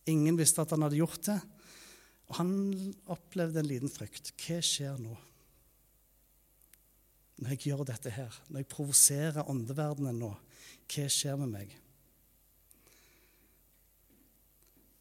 Ingen 0.07 0.37
visste 0.39 0.63
at 0.63 0.71
han 0.71 0.85
hadde 0.85 0.99
gjort 1.01 1.25
det, 1.27 1.39
og 2.29 2.37
han 2.37 2.53
opplevde 3.09 3.59
en 3.59 3.67
liten 3.67 3.91
frykt. 3.91 4.31
Hva 4.37 4.61
skjer 4.63 5.01
nå? 5.01 5.17
Når 7.39 7.55
jeg 7.55 7.71
gjør 7.71 7.83
dette 7.89 8.13
her, 8.13 8.39
når 8.47 8.63
jeg 8.63 8.71
provoserer 8.71 9.51
åndeverdenen 9.51 10.21
nå, 10.21 10.31
hva 10.87 11.09
skjer 11.11 11.35
med 11.41 11.51
meg? 11.51 11.75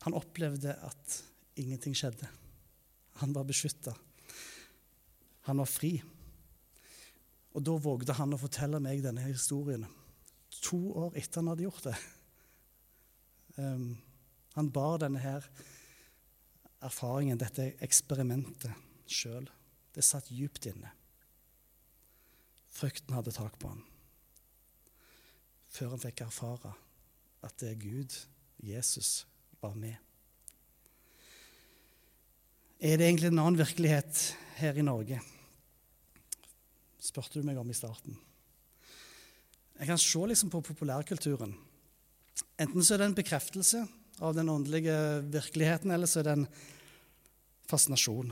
Han 0.07 0.17
opplevde 0.19 0.75
at 0.89 1.23
ingenting 1.59 1.95
skjedde. 1.99 2.27
Han 3.23 3.35
var 3.35 3.47
beskytta. 3.49 3.95
Han 5.49 5.61
var 5.63 5.69
fri. 5.71 5.97
Og 7.57 7.65
da 7.65 7.75
vågde 7.83 8.15
han 8.15 8.35
å 8.35 8.41
fortelle 8.41 8.81
meg 8.83 9.03
denne 9.03 9.25
historien. 9.27 9.87
To 10.69 10.79
år 11.07 11.19
etter 11.19 11.41
han 11.41 11.51
hadde 11.53 11.67
gjort 11.67 11.89
det. 11.89 11.97
Um, 13.59 13.91
han 14.55 14.71
bar 14.71 15.01
denne 15.03 15.23
her 15.23 15.47
erfaringen, 16.85 17.41
dette 17.41 17.73
eksperimentet, 17.83 18.75
sjøl. 19.11 19.49
Det 19.95 20.05
satt 20.07 20.31
djupt 20.31 20.69
inne. 20.71 20.93
Frykten 22.79 23.17
hadde 23.17 23.35
tak 23.35 23.57
på 23.59 23.73
han. 23.73 23.83
Før 25.69 25.97
han 25.97 26.03
fikk 26.03 26.23
erfare 26.29 26.75
at 27.45 27.57
det 27.61 27.73
er 27.73 27.83
Gud, 27.83 28.15
Jesus, 28.63 29.27
var 29.63 29.75
med. 29.79 29.97
Er 32.79 32.95
det 32.95 33.09
egentlig 33.09 33.33
en 33.33 33.41
annen 33.43 33.59
virkelighet 33.59 34.21
her 34.61 34.77
i 34.79 34.87
Norge? 34.87 35.19
spurte 37.03 37.41
du 37.41 37.47
meg 37.47 37.57
om 37.59 37.71
i 37.73 37.75
starten. 37.75 38.15
Jeg 39.79 39.89
kan 39.89 39.99
se 39.99 40.21
liksom 40.31 40.51
på 40.53 40.61
populærkulturen. 40.63 41.55
Enten 42.61 42.85
så 42.85 42.95
er 42.95 43.01
det 43.01 43.09
en 43.09 43.17
bekreftelse 43.19 43.81
av 44.23 44.37
den 44.37 44.51
åndelige 44.53 44.95
virkeligheten, 45.27 45.91
eller 45.95 46.11
så 46.11 46.21
er 46.21 46.29
det 46.29 46.37
en 46.37 46.47
fascinasjon. 47.71 48.31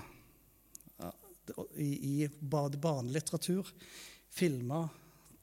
I, 1.79 1.91
i 2.23 2.29
barnelitteratur, 2.39 3.67
filmer, 4.31 4.91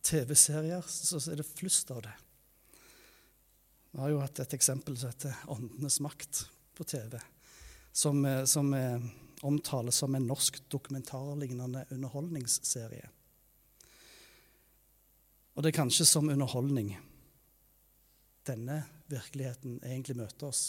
TV-serier, 0.03 0.87
så 0.87 1.19
er 1.31 1.39
det 1.41 1.49
flust 1.49 1.91
av 1.95 2.03
det. 2.07 2.15
Vi 3.91 3.99
har 3.99 4.15
jo 4.15 4.23
hatt 4.23 4.43
et 4.43 4.55
eksempel 4.55 4.95
som 4.97 5.11
heter 5.11 5.43
'Åndenes 5.47 5.99
makt' 5.99 6.45
på 6.75 6.83
TV, 6.83 7.19
som, 7.93 8.25
eh, 8.25 8.43
som 8.45 8.73
eh, 8.73 8.99
omtales 9.41 9.95
som 9.95 10.15
en 10.15 10.27
norsk 10.27 10.69
dokumentarlignende 10.69 11.85
underholdningsserie. 11.91 13.09
Og 15.53 15.63
det 15.63 15.69
er 15.69 15.77
kanskje 15.83 16.05
som 16.09 16.29
underholdning 16.29 16.95
denne 18.47 18.81
virkeligheten 19.11 19.77
egentlig 19.85 20.17
møter 20.17 20.49
oss 20.49 20.63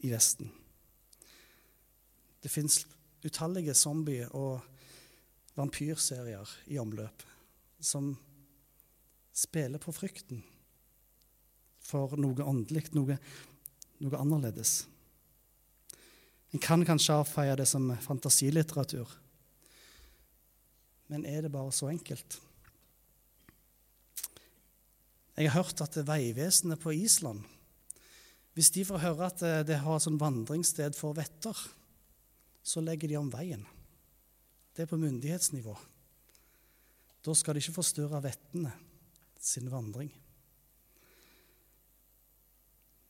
i 0.00 0.12
Vesten. 0.12 0.52
Det 2.40 2.48
fins 2.48 2.86
utallige 3.24 3.74
zombie- 3.74 4.30
og 4.30 4.60
vampyrserier 5.58 6.48
i 6.66 6.78
omløp 6.78 7.26
som 7.80 8.14
spiller 9.32 9.82
på 9.82 9.92
frykten 9.92 10.44
for 11.80 12.14
noe 12.20 12.44
åndelig, 12.44 12.86
noe, 12.94 13.18
noe 14.00 14.20
annerledes. 14.20 14.84
En 16.50 16.62
kan 16.62 16.82
kanskje 16.86 17.14
avfeie 17.14 17.56
det 17.58 17.66
som 17.70 17.90
fantasilitteratur. 18.02 19.10
Men 21.10 21.26
er 21.26 21.42
det 21.42 21.52
bare 21.54 21.72
så 21.74 21.90
enkelt? 21.90 22.38
Jeg 25.36 25.50
har 25.50 25.62
hørt 25.62 25.80
at 25.80 25.96
Vegvesenet 26.06 26.82
på 26.82 26.92
Island 26.92 27.46
Hvis 28.52 28.70
de 28.74 28.84
får 28.84 28.98
høre 28.98 29.28
at 29.30 29.42
det 29.66 29.78
har 29.80 30.00
sånn 30.02 30.18
vandringssted 30.20 30.96
for 30.98 31.14
vetter, 31.16 31.54
så 32.66 32.82
legger 32.82 33.08
de 33.08 33.16
om 33.16 33.30
veien. 33.30 33.62
Det 34.74 34.82
er 34.84 34.90
på 34.90 34.98
myndighetsnivå. 35.00 35.76
Da 37.24 37.34
skal 37.38 37.54
de 37.56 37.62
ikke 37.62 37.76
forstyrre 37.78 38.20
vettene 38.24 38.72
sin 39.40 39.70
vandring. 39.70 40.10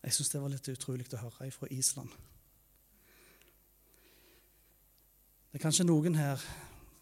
Jeg 0.04 0.16
syns 0.16 0.30
det 0.32 0.44
var 0.44 0.52
litt 0.52 0.70
utrolig 0.70 1.08
å 1.16 1.24
høre 1.24 1.50
fra 1.56 1.72
Island. 1.72 2.12
Det 5.50 5.58
er 5.58 5.64
kanskje 5.64 5.82
noen 5.82 6.14
her 6.14 6.38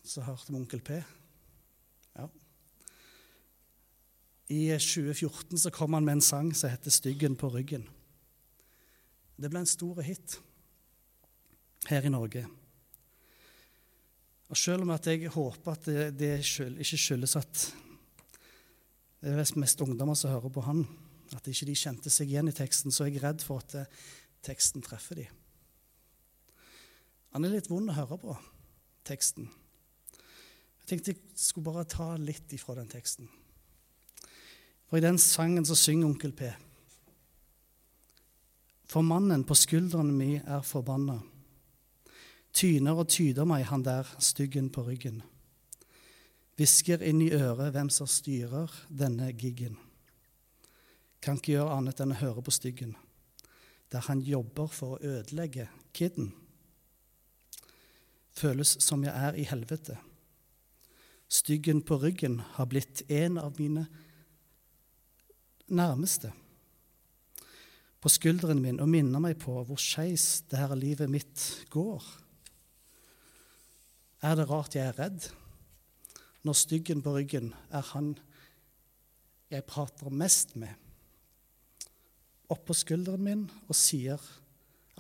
som 0.09 0.23
har 0.25 0.33
hørt 0.33 0.49
om 0.49 0.57
Onkel 0.57 0.81
P. 0.81 0.95
Ja. 2.17 2.25
I 4.49 4.61
2014 4.73 5.61
så 5.61 5.73
kom 5.75 5.93
han 5.93 6.07
med 6.07 6.17
en 6.17 6.25
sang 6.25 6.55
som 6.57 6.71
heter 6.73 6.91
'Styggen 6.91 7.37
på 7.37 7.51
ryggen'. 7.53 7.85
Det 9.37 9.51
ble 9.51 9.61
en 9.61 9.67
stor 9.67 10.01
hit 10.01 10.41
her 11.89 12.03
i 12.03 12.09
Norge. 12.09 12.47
Og 14.49 14.57
Selv 14.57 14.83
om 14.83 14.91
at 14.91 15.07
jeg 15.07 15.29
håper 15.29 15.73
at 15.73 15.85
det, 15.85 16.19
det 16.19 16.39
ikke 16.39 16.97
skyldes 16.97 17.37
at 17.37 17.75
det 19.21 19.31
er 19.31 19.59
mest 19.59 19.81
ungdommer 19.81 20.15
som 20.15 20.31
hører 20.31 20.49
på 20.49 20.61
han, 20.61 20.87
at 21.37 21.47
ikke 21.47 21.67
de 21.67 21.75
kjente 21.75 22.11
seg 22.11 22.29
igjen 22.29 22.49
i 22.49 22.53
teksten, 22.53 22.91
så 22.91 23.05
er 23.05 23.09
jeg 23.09 23.23
redd 23.23 23.45
for 23.45 23.59
at 23.59 23.87
teksten 24.43 24.83
treffer 24.83 25.15
dem. 25.15 25.38
Han 27.35 27.45
er 27.45 27.53
litt 27.53 27.69
vond 27.71 27.91
å 27.91 27.97
høre 27.97 28.17
på, 28.21 28.37
teksten. 29.09 29.49
Jeg 30.81 30.89
tenkte 30.89 31.13
jeg 31.13 31.21
skulle 31.37 31.69
bare 31.69 31.89
ta 31.89 32.15
litt 32.17 32.53
ifra 32.57 32.79
den 32.79 32.89
teksten. 32.89 33.29
For 34.89 34.97
i 34.97 35.05
den 35.05 35.21
sangen 35.21 35.67
så 35.69 35.77
synger 35.77 36.09
onkel 36.09 36.33
P. 36.33 36.49
For 38.89 39.05
mannen 39.05 39.45
på 39.45 39.57
skuldrene 39.59 40.15
mi 40.17 40.31
er 40.39 40.65
forbanna. 40.65 41.19
Tyner 42.57 42.97
og 42.97 43.11
tyder 43.13 43.45
meg, 43.45 43.67
han 43.69 43.85
der 43.85 44.09
styggen 44.25 44.71
på 44.73 44.87
ryggen. 44.87 45.21
Hvisker 46.57 47.05
inn 47.05 47.21
i 47.23 47.31
øret 47.37 47.75
hvem 47.77 47.93
som 47.93 48.09
styrer 48.09 48.73
denne 48.89 49.29
giggen. 49.37 49.77
Kan 51.21 51.37
ikke 51.37 51.59
gjøre 51.59 51.77
annet 51.77 52.01
enn 52.01 52.17
å 52.17 52.21
høre 52.23 52.43
på 52.47 52.55
styggen, 52.55 52.97
der 53.93 54.09
han 54.09 54.25
jobber 54.25 54.73
for 54.73 54.97
å 54.97 55.03
ødelegge 55.05 55.69
kidden 55.93 56.33
føles 58.39 58.77
som 58.85 59.03
jeg 59.05 59.15
er 59.15 59.39
i 59.39 59.47
helvete. 59.49 59.99
Styggen 61.29 61.83
på 61.85 61.99
ryggen 62.01 62.39
har 62.57 62.69
blitt 62.71 63.03
en 63.13 63.37
av 63.41 63.59
mine 63.61 63.85
nærmeste. 65.69 66.33
På 67.99 68.11
skulderen 68.13 68.63
min 68.63 68.81
og 68.81 68.89
minner 68.89 69.21
meg 69.21 69.37
på 69.43 69.59
hvor 69.67 69.81
skeis 69.83 70.45
det 70.49 70.61
her 70.61 70.75
livet 70.79 71.11
mitt 71.11 71.45
går. 71.75 72.05
Er 74.23 74.39
det 74.39 74.49
rart 74.51 74.75
jeg 74.79 74.89
er 74.89 74.99
redd 74.99 75.29
når 76.47 76.57
styggen 76.57 77.03
på 77.05 77.13
ryggen 77.17 77.53
er 77.75 77.85
han 77.93 78.15
jeg 79.53 79.67
prater 79.69 80.13
mest 80.13 80.55
med, 80.61 80.71
oppå 82.53 82.77
skulderen 82.77 83.25
min 83.25 83.45
og 83.67 83.77
sier 83.77 84.23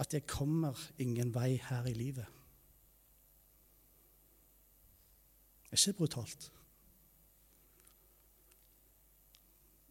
at 0.00 0.14
jeg 0.14 0.28
kommer 0.28 0.76
ingen 1.00 1.33
vei 1.35 1.57
her 1.62 1.88
i 1.88 1.95
livet? 1.97 2.38
Er 5.68 5.76
ikke 5.76 5.98
brutalt? 6.00 6.48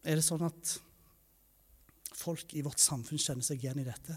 Er 0.07 0.17
det 0.17 0.25
sånn 0.25 0.45
at 0.47 0.77
folk 2.17 2.55
i 2.57 2.63
vårt 2.65 2.81
samfunn 2.81 3.21
kjenner 3.21 3.45
seg 3.45 3.61
igjen 3.61 3.83
i 3.83 3.85
dette? 3.87 4.15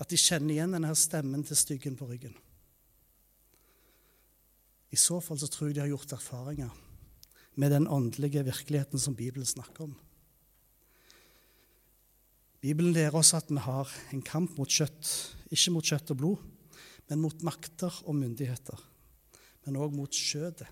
At 0.00 0.10
de 0.10 0.18
kjenner 0.18 0.54
igjen 0.54 0.74
denne 0.74 0.94
stemmen 0.98 1.44
til 1.46 1.58
styggen 1.58 1.98
på 1.98 2.08
ryggen? 2.08 2.34
I 4.94 4.98
så 4.98 5.18
fall 5.22 5.38
så 5.42 5.50
tror 5.50 5.70
jeg 5.70 5.76
de 5.76 5.84
har 5.84 5.90
gjort 5.90 6.14
erfaringer 6.14 6.82
med 7.58 7.70
den 7.74 7.86
åndelige 7.90 8.44
virkeligheten 8.46 8.98
som 8.98 9.14
Bibelen 9.18 9.46
snakker 9.46 9.88
om. 9.88 9.94
Bibelen 12.62 12.94
lærer 12.94 13.18
oss 13.18 13.34
at 13.36 13.50
vi 13.50 13.60
har 13.60 13.90
en 14.14 14.22
kamp 14.24 14.54
mot 14.58 14.70
kjøtt, 14.70 15.10
ikke 15.52 15.74
mot 15.74 15.84
kjøtt 15.84 16.14
og 16.14 16.20
blod, 16.22 16.44
men 17.08 17.20
mot 17.20 17.44
makter 17.44 17.92
og 18.04 18.16
myndigheter. 18.16 18.80
Men 19.64 19.80
òg 19.80 19.94
mot 19.96 20.12
skjødet. 20.12 20.68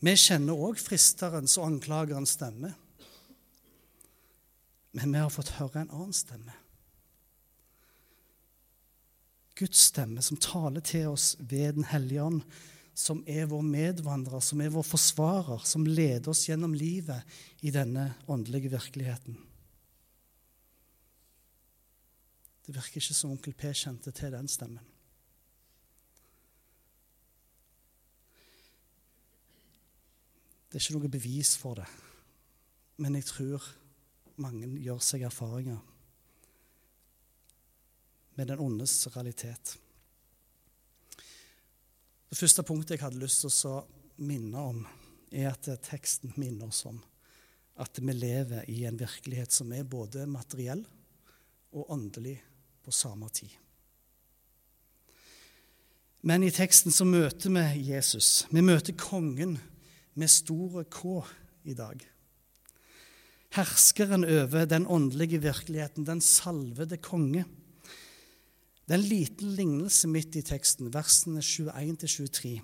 Vi 0.00 0.14
kjenner 0.16 0.56
òg 0.56 0.80
fristerens 0.80 1.58
og 1.60 1.66
anklagerens 1.68 2.36
stemme. 2.38 2.72
Men 4.96 5.12
vi 5.12 5.20
har 5.20 5.32
fått 5.32 5.54
høre 5.58 5.84
en 5.84 5.92
annen 5.92 6.16
stemme. 6.16 6.56
Guds 9.60 9.82
stemme 9.90 10.24
som 10.24 10.40
taler 10.40 10.80
til 10.80 11.10
oss 11.12 11.34
ved 11.38 11.76
Den 11.76 11.84
hellige 11.84 12.24
ånd, 12.24 12.40
som 12.96 13.20
er 13.28 13.46
vår 13.48 13.62
medvandrer, 13.64 14.40
som 14.40 14.60
er 14.60 14.72
vår 14.72 14.86
forsvarer, 14.88 15.60
som 15.68 15.84
leder 15.86 16.32
oss 16.32 16.46
gjennom 16.48 16.72
livet 16.74 17.28
i 17.60 17.72
denne 17.72 18.14
åndelige 18.28 18.72
virkeligheten. 18.72 19.36
Det 22.66 22.74
virker 22.76 23.00
ikke 23.00 23.16
som 23.16 23.32
onkel 23.34 23.56
P 23.56 23.72
kjente 23.74 24.12
til 24.14 24.32
den 24.34 24.48
stemmen. 24.50 24.86
Det 30.70 30.78
er 30.78 30.84
ikke 30.84 31.00
noe 31.00 31.10
bevis 31.10 31.56
for 31.58 31.80
det, 31.80 31.86
men 33.02 33.16
jeg 33.18 33.26
tror 33.26 33.64
mange 34.40 34.68
gjør 34.78 35.00
seg 35.02 35.24
erfaringer 35.26 35.80
med 38.38 38.52
den 38.52 38.62
ondes 38.62 38.94
realitet. 39.10 39.74
Det 42.30 42.38
første 42.38 42.62
punktet 42.62 42.94
jeg 42.94 43.02
hadde 43.02 43.18
lyst 43.18 43.42
til 43.42 43.66
å 43.72 43.80
minne 44.22 44.62
om, 44.62 44.84
er 45.34 45.50
at 45.50 45.66
teksten 45.82 46.36
minner 46.38 46.70
oss 46.70 46.84
om 46.86 47.00
at 47.80 47.98
vi 47.98 48.14
lever 48.14 48.70
i 48.70 48.84
en 48.86 48.98
virkelighet 48.98 49.52
som 49.54 49.72
er 49.72 49.86
både 49.88 50.26
materiell 50.28 50.82
og 51.74 51.90
åndelig 51.94 52.36
på 52.90 52.96
samme 52.98 53.28
tid. 53.30 53.52
Men 56.26 56.42
i 56.42 56.50
teksten 56.50 56.92
så 56.92 57.06
møter 57.06 57.52
vi 57.54 57.92
Jesus. 57.92 58.48
Vi 58.50 58.64
møter 58.66 58.96
kongen 58.98 59.54
med 60.18 60.32
store 60.32 60.82
K 60.90 61.20
i 61.70 61.76
dag. 61.78 62.02
Herskeren 63.54 64.26
over 64.26 64.66
den 64.66 64.88
åndelige 64.90 65.40
virkeligheten, 65.42 66.06
den 66.06 66.20
salvede 66.20 66.98
konge. 66.98 67.44
Det 68.84 68.96
er 68.96 68.98
en 68.98 69.06
liten 69.06 69.54
lignelse 69.54 70.10
midt 70.10 70.36
i 70.36 70.42
teksten, 70.42 70.90
versene 70.90 71.40
21-23, 71.46 72.56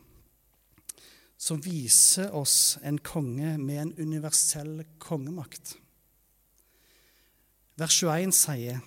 som 1.38 1.62
viser 1.62 2.34
oss 2.34 2.76
en 2.82 2.98
konge 2.98 3.54
med 3.62 3.78
en 3.78 3.94
universell 4.02 4.82
kongemakt. 4.98 5.76
Vers 7.78 8.02
21 8.02 8.34
sier 8.34 8.82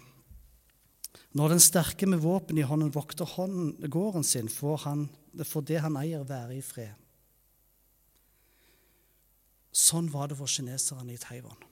når 1.38 1.54
den 1.54 1.62
sterke 1.62 2.08
med 2.10 2.24
våpen 2.24 2.58
i 2.58 2.66
hånden 2.66 2.94
vokter 2.94 3.28
hånden, 3.38 3.76
gården 3.92 4.26
sin, 4.26 4.50
får, 4.50 4.78
han, 4.88 5.06
får 5.46 5.66
det 5.70 5.82
han 5.84 5.98
eier, 6.00 6.26
være 6.26 6.58
i 6.58 6.64
fred. 6.66 6.96
Sånn 9.70 10.10
var 10.10 10.32
det 10.32 10.40
for 10.40 10.50
kineserne 10.50 11.14
i 11.14 11.22
Taiwan. 11.22 11.68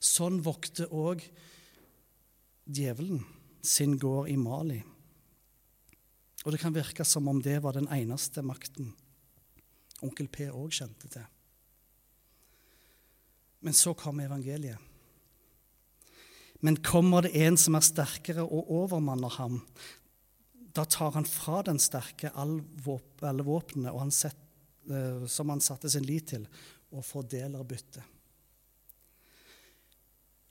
Sånn 0.00 0.40
vokter 0.44 0.88
òg 0.92 1.24
djevelen 2.64 3.20
sin 3.66 3.98
gård 4.00 4.30
i 4.32 4.36
Mali. 4.40 4.80
Og 6.46 6.54
det 6.54 6.60
kan 6.62 6.74
virke 6.74 7.04
som 7.04 7.28
om 7.28 7.42
det 7.42 7.58
var 7.64 7.76
den 7.76 7.90
eneste 7.92 8.44
makten 8.46 8.94
onkel 10.04 10.28
P 10.32 10.48
òg 10.52 10.72
kjente 10.76 11.08
til. 11.10 11.24
Men 13.64 13.74
så 13.76 13.94
kom 13.98 14.20
evangeliet. 14.20 14.78
Men 16.60 16.80
kommer 16.84 17.26
det 17.26 17.36
en 17.36 17.58
som 17.60 17.76
er 17.76 17.84
sterkere 17.84 18.44
og 18.44 18.70
overmanner 18.72 19.36
ham, 19.36 19.60
da 20.76 20.84
tar 20.84 21.14
han 21.16 21.28
fra 21.28 21.62
den 21.64 21.78
sterke 21.80 22.32
alle 22.36 23.44
våpnene 23.44 23.92
eh, 23.92 25.24
som 25.28 25.52
han 25.52 25.64
satte 25.64 25.90
sin 25.90 26.04
lit 26.04 26.28
til, 26.34 26.44
og 26.92 27.04
fordeler 27.04 27.64
byttet. 27.64 28.04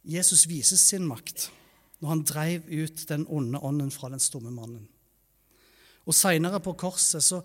Jesus 0.06 0.46
viser 0.50 0.78
sin 0.78 1.06
makt 1.08 1.50
når 2.02 2.12
han 2.12 2.26
dreiv 2.28 2.68
ut 2.70 3.06
den 3.10 3.24
onde 3.32 3.62
ånden 3.62 3.89
fra 3.94 4.12
den 4.13 4.22
stumme 4.22 4.52
mannen. 4.54 4.84
Og 6.06 6.13
Seinere 6.13 6.60
på 6.62 6.76
korset 6.78 7.24
så 7.26 7.39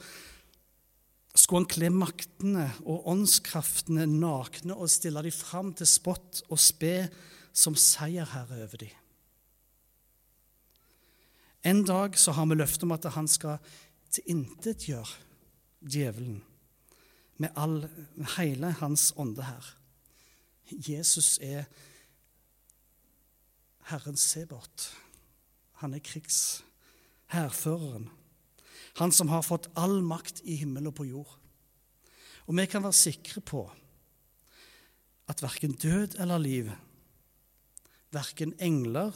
skulle 1.33 1.63
han 1.63 1.71
kle 1.71 1.91
maktene 1.95 2.67
og 2.83 3.07
åndskreftene 3.13 4.05
nakne 4.11 4.77
og 4.77 4.91
stille 4.93 5.23
dem 5.25 5.35
fram 5.35 5.73
til 5.79 5.89
spott 5.89 6.43
og 6.51 6.61
spe 6.61 7.07
som 7.53 7.77
seierherre 7.77 8.63
over 8.65 8.77
dem. 8.77 8.97
En 11.65 11.85
dag 11.85 12.19
så 12.19 12.33
har 12.33 12.47
vi 12.49 12.57
løfte 12.57 12.87
om 12.87 12.97
at 12.97 13.05
han 13.15 13.29
skal 13.29 13.59
tilintetgjøre 14.11 15.29
djevelen 15.81 16.41
med 17.41 17.49
all, 17.57 17.89
hele 18.37 18.73
hans 18.81 19.13
ånde 19.17 19.45
her. 19.45 19.77
Jesus 20.71 21.39
er 21.43 21.65
Herren 23.91 24.17
Sebert, 24.17 24.93
Han 25.81 25.95
er 25.95 26.01
krigshærføreren. 26.05 28.11
Han 29.01 29.13
som 29.13 29.29
har 29.29 29.43
fått 29.43 29.71
all 29.81 30.03
makt 30.05 30.43
i 30.45 30.57
himmel 30.61 30.87
og 30.91 30.95
på 30.99 31.05
jord. 31.09 31.39
Og 32.47 32.57
vi 32.59 32.67
kan 32.69 32.83
være 32.85 32.93
sikre 32.93 33.41
på 33.41 33.63
at 35.31 35.43
verken 35.43 35.73
død 35.73 36.19
eller 36.21 36.39
liv, 36.39 36.71
verken 38.15 38.55
engler 38.59 39.15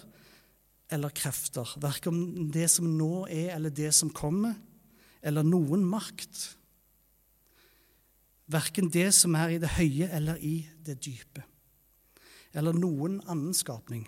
eller 0.92 1.14
krefter, 1.14 1.68
verken 1.82 2.50
det 2.54 2.68
som 2.70 2.86
nå 2.98 3.26
er 3.32 3.54
eller 3.56 3.72
det 3.74 3.90
som 3.96 4.12
kommer, 4.14 4.54
eller 5.24 5.46
noen 5.46 5.84
makt, 5.88 6.54
verken 8.52 8.90
det 8.92 9.08
som 9.16 9.34
er 9.38 9.54
i 9.54 9.60
det 9.62 9.72
høye 9.78 10.10
eller 10.12 10.40
i 10.44 10.56
det 10.84 10.98
dype, 11.02 11.46
eller 12.54 12.76
noen 12.76 13.20
annen 13.24 13.56
skapning, 13.56 14.06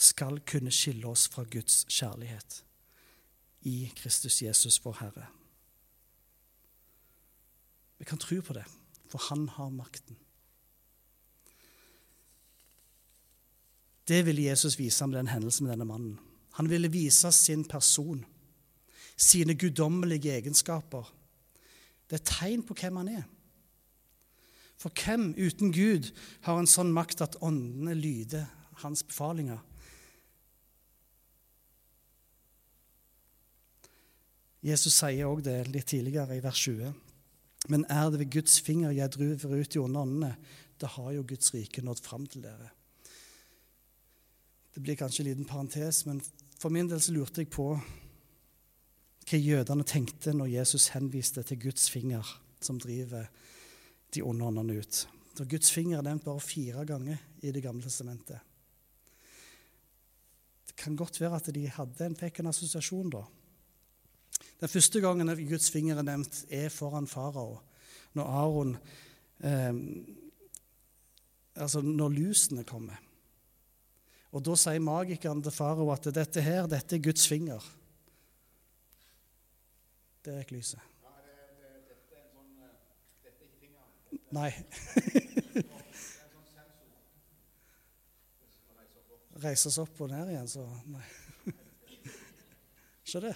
skal 0.00 0.40
kunne 0.48 0.72
skille 0.72 1.08
oss 1.08 1.26
fra 1.28 1.44
Guds 1.48 1.82
kjærlighet 1.92 2.62
i 3.68 3.90
Kristus 3.96 4.40
Jesus, 4.40 4.78
vår 4.84 4.96
Herre. 5.02 5.26
Vi 8.00 8.06
kan 8.08 8.20
tro 8.20 8.38
på 8.40 8.56
det, 8.56 8.64
for 9.12 9.20
han 9.28 9.48
har 9.58 9.72
makten. 9.74 10.16
Det 14.10 14.24
ville 14.26 14.48
Jesus 14.48 14.74
vise 14.78 15.06
med 15.06 15.20
den 15.20 15.30
hendelsen 15.30 15.66
med 15.66 15.76
denne 15.76 15.86
mannen. 15.86 16.18
Han 16.58 16.70
ville 16.70 16.90
vise 16.90 17.30
sin 17.32 17.62
person, 17.64 18.24
sine 19.16 19.54
guddommelige 19.54 20.32
egenskaper. 20.34 21.06
Det 22.10 22.18
er 22.18 22.26
tegn 22.26 22.64
på 22.66 22.74
hvem 22.74 22.98
han 22.98 23.10
er. 23.20 23.28
For 24.80 24.90
hvem 25.04 25.34
uten 25.38 25.70
Gud 25.76 26.08
har 26.42 26.58
en 26.58 26.70
sånn 26.70 26.90
makt 26.96 27.22
at 27.22 27.38
åndene 27.44 27.94
lyder 27.94 28.48
hans 28.82 29.04
befalinger? 29.06 29.60
Jesus 34.64 34.98
sier 34.98 35.28
òg 35.28 35.44
det 35.46 35.68
litt 35.70 35.86
tidligere, 35.92 36.36
i 36.36 36.42
vers 36.44 36.58
20. 36.66 36.90
Men 37.70 37.86
er 37.92 38.10
det 38.10 38.24
ved 38.24 38.34
Guds 38.40 38.58
finger 38.64 38.90
jeg 38.96 39.14
driver 39.14 39.54
ut 39.54 39.70
de 39.70 39.80
onde 39.84 40.02
åndene, 40.02 40.34
da 40.80 40.90
har 40.96 41.14
jo 41.14 41.28
Guds 41.28 41.54
rike 41.54 41.84
nådd 41.84 42.02
fram 42.02 42.26
til 42.26 42.42
dere. 42.48 42.72
Det 44.74 44.82
blir 44.82 44.96
kanskje 44.96 45.24
en 45.24 45.30
liten 45.30 45.48
parentes, 45.48 46.04
men 46.06 46.20
for 46.58 46.70
min 46.70 46.88
del 46.88 47.00
så 47.02 47.12
lurte 47.12 47.42
jeg 47.42 47.50
på 47.50 47.72
hva 49.30 49.38
jødene 49.38 49.86
tenkte 49.86 50.34
når 50.34 50.52
Jesus 50.56 50.90
henviste 50.94 51.42
til 51.46 51.58
Guds 51.62 51.90
finger 51.90 52.26
som 52.60 52.78
driver 52.80 53.28
de 54.14 54.22
onde 54.26 54.46
åndene 54.46 54.78
ut. 54.82 55.02
Så 55.34 55.46
Guds 55.48 55.70
finger 55.72 55.98
er 55.98 56.06
nevnt 56.06 56.26
bare 56.26 56.42
fire 56.42 56.84
ganger 56.86 57.18
i 57.42 57.52
Det 57.52 57.62
gamle 57.62 57.82
testamentet. 57.82 58.38
Det 60.66 60.76
kan 60.76 60.96
godt 60.96 61.20
være 61.20 61.36
at 61.36 61.54
de 61.54 61.68
hadde 61.68 62.06
en 62.06 62.16
pekende 62.16 62.50
assosiasjon 62.50 63.10
da. 63.10 63.22
Den 64.60 64.68
første 64.68 65.00
gangen 65.00 65.48
Guds 65.48 65.70
finger 65.70 65.96
er 65.96 66.02
nevnt, 66.02 66.44
er 66.50 66.68
foran 66.68 67.06
farao. 67.06 67.60
Når 68.14 68.24
Aron 68.24 68.76
eh, 69.40 69.74
Altså 71.60 71.80
når 71.80 72.08
lusene 72.08 72.64
kommer. 72.64 72.96
Og 74.30 74.42
da 74.46 74.54
sier 74.58 74.80
magikeren 74.82 75.42
til 75.42 75.52
farao 75.54 75.90
at 75.92 76.04
dette 76.14 76.40
her, 76.44 76.66
dette 76.70 76.96
er 76.96 77.02
Guds 77.02 77.26
finger. 77.26 77.64
Det 80.24 80.34
er 80.34 80.40
ikke 80.44 80.58
lyset. 80.58 80.80
Nei. 84.30 84.50
Reises 89.40 89.78
opp 89.80 90.00
og 90.04 90.10
ned 90.12 90.30
igjen, 90.34 90.48
så 90.50 90.62
Nei. 90.92 91.06
Se 93.10 93.18
det. 93.24 93.34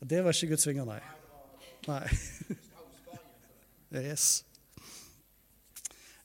Det 0.00 0.24
var 0.24 0.34
ikke 0.34 0.56
Guds 0.56 0.64
finger, 0.66 0.84
nei. 0.88 1.00
Nei. 1.86 2.06
Yes. 3.90 4.44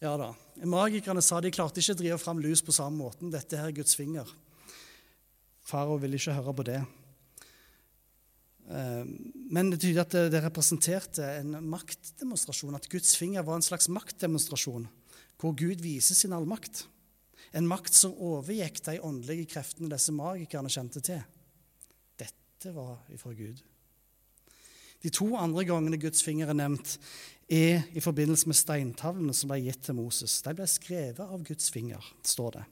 Ja 0.05 0.13
da. 0.21 0.33
Magikerne 0.69 1.21
sa 1.25 1.39
de 1.41 1.49
klarte 1.53 1.81
ikke 1.81 1.95
å 1.95 1.97
drive 1.97 2.17
fram 2.21 2.41
lus 2.43 2.61
på 2.61 2.73
samme 2.75 2.99
måten. 2.99 3.31
Dette 3.33 3.57
her 3.57 3.71
er 3.71 3.77
Guds 3.79 3.97
finger. 3.97 4.29
Farao 5.65 5.97
ville 5.97 6.19
ikke 6.19 6.35
høre 6.35 6.53
på 6.53 6.65
det. 6.67 6.77
Ehm, 8.69 9.15
men 9.49 9.71
det 9.73 9.81
tyder 9.81 10.03
at 10.03 10.13
det 10.29 10.43
representerte 10.45 11.25
en 11.39 11.57
maktdemonstrasjon. 11.71 12.77
At 12.77 12.89
Guds 12.91 13.15
finger 13.17 13.45
var 13.47 13.57
en 13.57 13.65
slags 13.65 13.89
maktdemonstrasjon 13.89 14.85
hvor 15.41 15.57
Gud 15.57 15.81
viser 15.83 16.17
sin 16.17 16.35
allmakt. 16.37 16.85
En 17.55 17.67
makt 17.67 17.97
som 17.97 18.13
overgikk 18.13 18.83
de 18.85 18.99
åndelige 19.01 19.49
kreftene 19.55 19.89
disse 19.91 20.13
magikerne 20.13 20.69
kjente 20.71 21.01
til. 21.01 21.23
Dette 22.21 22.75
var 22.77 23.01
ifra 23.15 23.33
Gud. 23.33 23.57
De 25.03 25.11
to 25.13 25.27
andre 25.37 25.65
gangene 25.67 25.99
Guds 26.01 26.23
finger 26.25 26.49
er 26.51 26.57
nevnt, 26.57 26.95
er 27.51 27.83
i 27.93 28.01
forbindelse 28.01 28.49
med 28.49 28.57
steintavlene 28.57 29.35
som 29.37 29.51
ble 29.51 29.59
gitt 29.67 29.83
til 29.85 29.97
Moses. 29.99 30.39
De 30.41 30.53
ble 30.57 30.65
skrevet 30.69 31.21
av 31.21 31.43
Guds 31.45 31.69
finger, 31.73 32.01
står 32.25 32.57
det. 32.57 32.65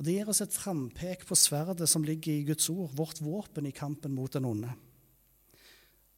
Og 0.00 0.04
Det 0.04 0.14
gir 0.16 0.28
oss 0.32 0.40
et 0.40 0.56
frampek 0.56 1.26
på 1.28 1.36
sverdet 1.36 1.88
som 1.88 2.04
ligger 2.04 2.32
i 2.32 2.44
Guds 2.48 2.68
ord, 2.72 2.92
vårt 2.96 3.20
våpen 3.20 3.66
i 3.68 3.74
kampen 3.76 4.14
mot 4.16 4.32
den 4.32 4.48
onde. 4.48 4.72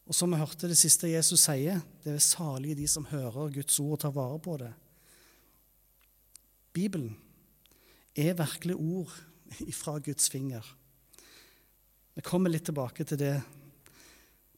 Og 0.06 0.14
som 0.14 0.30
vi 0.30 0.38
hørte 0.38 0.70
det 0.70 0.78
siste 0.78 1.10
Jesus 1.10 1.44
sier, 1.46 1.82
det 2.02 2.16
er 2.16 2.22
salige 2.22 2.78
de 2.78 2.86
som 2.90 3.06
hører 3.10 3.50
Guds 3.54 3.78
ord 3.82 3.96
og 3.96 4.02
tar 4.02 4.14
vare 4.14 4.38
på 4.42 4.56
det. 4.62 4.70
Bibelen 6.72 7.16
er 8.14 8.38
virkelig 8.38 8.76
ord 8.76 9.12
ifra 9.72 9.98
Guds 9.98 10.30
finger. 10.30 10.62
Vi 12.14 12.22
kommer 12.22 12.52
litt 12.52 12.66
tilbake 12.68 13.06
til 13.08 13.18
det. 13.18 13.36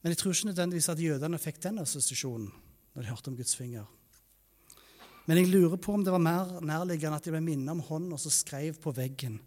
Men 0.05 0.13
jeg 0.13 0.21
tror 0.21 0.35
ikke 0.37 0.51
nødvendigvis 0.51 0.91
at 0.93 1.01
jødene 1.01 1.39
fikk 1.41 1.63
den 1.65 1.81
assosiasjonen 1.81 2.51
når 2.93 3.03
de 3.03 3.09
hørte 3.09 3.31
om 3.33 3.37
Guds 3.39 3.57
finger. 3.57 3.87
Men 5.25 5.39
jeg 5.41 5.49
lurer 5.49 5.79
på 5.81 5.95
om 5.97 6.03
det 6.05 6.13
var 6.13 6.21
mer 6.21 6.59
nærliggende 6.61 7.17
at 7.17 7.25
de 7.25 7.33
ble 7.33 7.41
minnet 7.41 7.73
om 7.73 7.81
hånda 7.81 8.19
som 8.21 8.35
skrev 8.35 8.77
på 8.85 8.93
veggen 8.93 9.39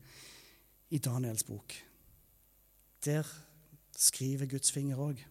i 0.89 0.97
Daniels 0.97 1.45
bok. 1.45 1.75
Der 3.05 3.29
skriver 3.93 4.49
Guds 4.49 4.73
finger 4.73 4.97
òg. 4.97 5.21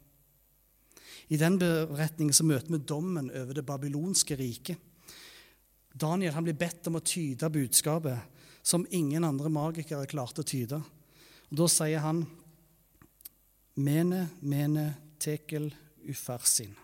I 1.35 1.39
den 1.41 1.59
beretningen 1.59 2.35
så 2.37 2.47
møter 2.47 2.71
vi 2.71 2.85
dommen 2.87 3.33
over 3.35 3.59
det 3.59 3.67
babylonske 3.67 4.39
riket. 4.39 4.79
Daniel 5.91 6.37
han 6.37 6.47
blir 6.47 6.55
bedt 6.55 6.87
om 6.87 7.01
å 7.01 7.03
tyde 7.03 7.51
budskapet 7.51 8.63
som 8.63 8.87
ingen 8.95 9.27
andre 9.27 9.51
magikere 9.51 10.07
klarte 10.07 10.45
å 10.45 10.47
tyde. 10.47 10.79
Og 11.51 11.59
Da 11.59 11.67
sier 11.67 12.05
han 12.07 12.23
Mene, 13.77 14.31
mene, 14.41 14.87
tekel, 15.23 15.71
ufarsin. 16.07 16.75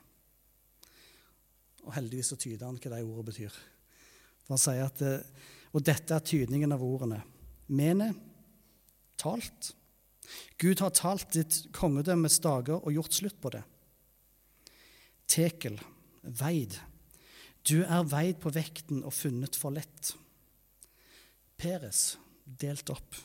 Og 1.83 1.95
heldigvis 1.97 2.33
så 2.33 2.39
tyder 2.39 2.69
han 2.69 2.79
hva 2.79 2.93
de 2.95 3.03
ordene 3.03 3.29
betyr. 3.29 3.59
For 4.45 4.55
han 4.55 4.63
sier 4.63 4.87
at, 4.87 5.03
Og 5.73 5.81
dette 5.81 6.13
er 6.13 6.21
tydningen 6.21 6.75
av 6.75 6.83
ordene. 6.85 7.23
Mene, 7.73 8.11
talt. 9.17 9.73
Gud 10.61 10.83
har 10.85 10.93
talt 10.95 11.33
ditt 11.33 11.63
kongedømmes 11.75 12.39
dager 12.45 12.83
og 12.83 12.93
gjort 12.93 13.17
slutt 13.17 13.39
på 13.41 13.53
det. 13.55 13.63
Tekel, 15.33 15.79
veid. 16.23 16.77
Du 17.65 17.83
er 17.83 18.05
veid 18.11 18.41
på 18.43 18.53
vekten 18.53 19.01
og 19.07 19.15
funnet 19.17 19.57
for 19.59 19.75
lett. 19.75 20.13
Peres, 21.57 22.19
delt 22.45 22.91
opp. 22.93 23.17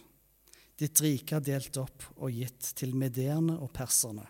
Ditt 0.78 1.02
rike 1.02 1.40
er 1.40 1.46
delt 1.46 1.78
opp 1.82 2.06
og 2.16 2.34
gitt 2.34 2.72
til 2.78 2.94
mederne 2.96 3.58
og 3.58 3.72
perserne, 3.74 4.28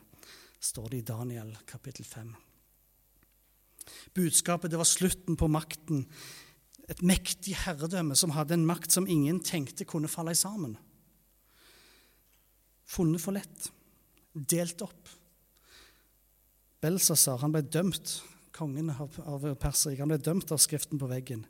står 0.60 0.90
det 0.90 0.98
i 0.98 1.08
Daniel 1.08 1.54
kapittel 1.70 2.06
5. 2.06 2.34
Budskapet 4.14 4.72
det 4.72 4.80
var 4.80 4.88
slutten 4.88 5.38
på 5.40 5.50
makten, 5.52 6.06
et 6.88 7.04
mektig 7.04 7.58
herredømme 7.66 8.16
som 8.16 8.34
hadde 8.36 8.56
en 8.56 8.68
makt 8.68 8.96
som 8.96 9.08
ingen 9.08 9.40
tenkte 9.44 9.88
kunne 9.88 10.12
falle 10.12 10.36
sammen. 10.36 10.78
Funnet 12.88 13.22
for 13.22 13.36
lett, 13.36 13.70
delt 14.32 14.82
opp. 14.86 15.10
Belsazar 16.84 17.44
ble 17.52 17.64
dømt, 17.68 18.22
kongen 18.56 18.90
av, 18.94 19.50
Perserik, 19.60 20.00
han 20.00 20.14
ble 20.14 20.22
dømt 20.24 20.54
av 20.54 20.62
skriften 20.62 21.00
på 21.02 21.10
veggen. 21.12 21.44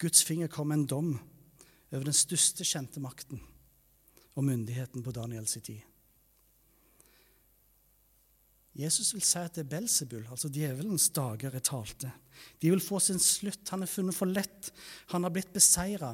Guds 0.00 0.24
finger 0.24 0.48
kom 0.52 0.70
med 0.70 0.82
en 0.82 0.88
dom 0.90 1.12
over 1.92 2.08
den 2.08 2.16
største 2.16 2.64
kjente 2.66 3.00
makten 3.00 3.40
og 4.36 4.44
myndigheten 4.44 5.04
på 5.04 5.14
Daniels 5.16 5.56
tid. 5.60 5.84
Jesus 8.76 9.14
vil 9.14 9.24
si 9.24 9.40
at 9.40 9.56
det 9.56 9.64
er 9.64 9.72
Belsebul, 9.72 10.26
altså 10.28 10.50
djevelens 10.52 11.08
dager, 11.16 11.54
er 11.54 11.64
talte. 11.64 12.10
De 12.60 12.70
vil 12.70 12.82
få 12.82 13.00
sin 13.00 13.20
slutt. 13.22 13.64
Han 13.72 13.86
er 13.86 13.90
funnet 13.90 14.16
for 14.16 14.28
lett. 14.28 14.72
Han 15.14 15.24
har 15.24 15.32
blitt 15.32 15.54
beseira. 15.54 16.12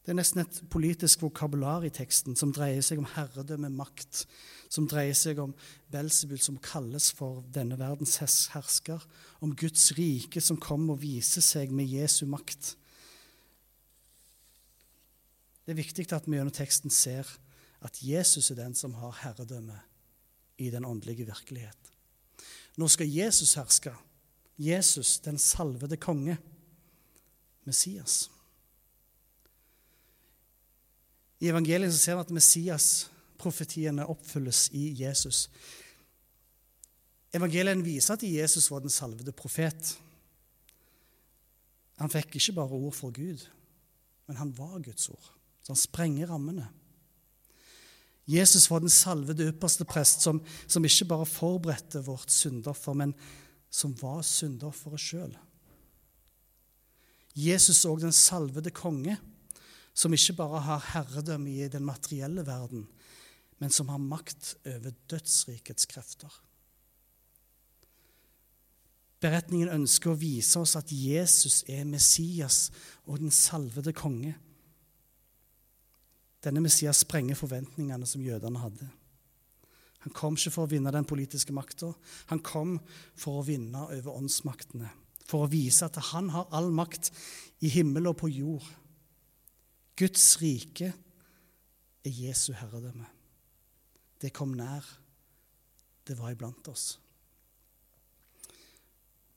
Det 0.00 0.10
er 0.10 0.16
nesten 0.18 0.40
et 0.42 0.56
politisk 0.72 1.22
vokabular 1.22 1.84
i 1.86 1.92
teksten 1.94 2.34
som 2.38 2.50
dreier 2.56 2.82
seg 2.82 2.98
om 2.98 3.06
herredømme, 3.12 3.68
makt, 3.70 4.24
som 4.72 4.88
dreier 4.90 5.14
seg 5.14 5.38
om 5.42 5.52
Belsebul, 5.92 6.40
som 6.42 6.58
kalles 6.64 7.10
for 7.14 7.44
denne 7.54 7.78
verdens 7.78 8.16
hersker, 8.54 9.04
om 9.44 9.52
Guds 9.54 9.92
rike 9.98 10.42
som 10.42 10.58
kommer 10.58 10.96
og 10.96 11.04
viser 11.04 11.44
seg 11.44 11.70
med 11.70 11.92
Jesu 11.92 12.24
makt. 12.26 12.72
Det 15.62 15.76
er 15.76 15.82
viktig 15.84 16.08
at 16.16 16.26
vi 16.26 16.40
gjennom 16.40 16.56
teksten 16.56 16.90
ser 16.90 17.28
at 17.84 18.02
Jesus 18.02 18.50
er 18.50 18.58
den 18.64 18.74
som 18.74 18.96
har 18.98 19.14
herredømme 19.20 19.78
i 20.60 20.70
den 20.70 20.84
åndelige 20.84 21.26
virkelighet. 21.26 21.92
Nå 22.76 22.88
skal 22.88 23.08
Jesus 23.08 23.54
herske. 23.58 23.94
Jesus, 24.60 25.18
den 25.24 25.38
salvede 25.38 25.96
konge. 25.96 26.38
Messias. 27.64 28.30
I 31.40 31.48
evangeliet 31.48 31.94
ser 31.96 32.18
vi 32.18 32.24
at 32.24 32.32
Messias-profetiene 32.36 34.06
oppfylles 34.12 34.68
i 34.76 34.90
Jesus. 35.00 35.48
Evangeliet 37.32 37.84
viser 37.84 38.16
at 38.16 38.24
Jesus 38.26 38.70
var 38.70 38.82
den 38.84 38.92
salvede 38.92 39.32
profet. 39.32 39.94
Han 42.00 42.12
fikk 42.12 42.36
ikke 42.36 42.56
bare 42.56 42.76
ord 42.76 42.96
for 42.96 43.12
Gud, 43.14 43.46
men 44.26 44.36
han 44.36 44.52
var 44.58 44.80
Guds 44.84 45.08
ord. 45.08 45.32
Så 45.62 45.72
han 45.72 45.80
sprenger 45.80 46.32
rammene. 46.32 46.68
Jesus 48.30 48.68
var 48.70 48.82
den 48.82 48.92
salvede 48.92 49.48
ypperste 49.50 49.86
prest 49.88 50.22
som, 50.22 50.38
som 50.70 50.84
ikke 50.86 51.08
bare 51.10 51.26
forberedte 51.26 52.02
vårt 52.06 52.30
syndoffer, 52.30 52.94
men 52.94 53.14
som 53.70 53.94
var 53.98 54.22
syndofferet 54.26 55.02
sjøl. 55.02 55.32
Jesus 57.34 57.84
òg 57.88 58.02
den 58.02 58.14
salvede 58.14 58.72
konge 58.74 59.16
som 59.94 60.14
ikke 60.14 60.36
bare 60.38 60.60
har 60.64 60.86
herredømme 60.92 61.50
i 61.50 61.68
den 61.70 61.84
materielle 61.84 62.44
verden, 62.46 62.86
men 63.58 63.70
som 63.70 63.90
har 63.92 64.00
makt 64.00 64.54
over 64.66 64.94
dødsrikets 65.10 65.86
krefter. 65.90 66.30
Beretningen 69.20 69.68
ønsker 69.68 70.12
å 70.12 70.20
vise 70.20 70.62
oss 70.62 70.78
at 70.78 70.92
Jesus 70.94 71.60
er 71.68 71.84
Messias 71.84 72.70
og 73.04 73.20
den 73.20 73.34
salvede 73.34 73.92
konge. 73.92 74.32
Denne 76.44 76.62
Messias 76.64 77.02
sprenger 77.04 77.36
forventningene 77.36 78.06
som 78.08 78.24
jødene 78.24 78.62
hadde. 78.62 78.88
Han 80.00 80.14
kom 80.16 80.38
ikke 80.38 80.52
for 80.54 80.64
å 80.64 80.70
vinne 80.70 80.92
den 80.94 81.08
politiske 81.08 81.52
makta. 81.52 81.90
Han 82.32 82.40
kom 82.40 82.78
for 83.18 83.40
å 83.40 83.44
vinne 83.44 83.84
over 83.98 84.16
åndsmaktene. 84.16 84.88
For 85.28 85.44
å 85.44 85.50
vise 85.52 85.84
at 85.86 85.98
han 86.10 86.30
har 86.32 86.48
all 86.56 86.70
makt 86.72 87.10
i 87.60 87.68
himmel 87.68 88.08
og 88.08 88.16
på 88.22 88.30
jord. 88.32 88.64
Guds 90.00 90.24
rike 90.40 90.88
er 92.00 92.16
Jesu 92.24 92.54
herredømme. 92.56 93.04
Det 94.20 94.32
kom 94.32 94.56
nær. 94.56 94.86
Det 96.08 96.16
var 96.16 96.32
iblant 96.32 96.72
oss. 96.72 96.94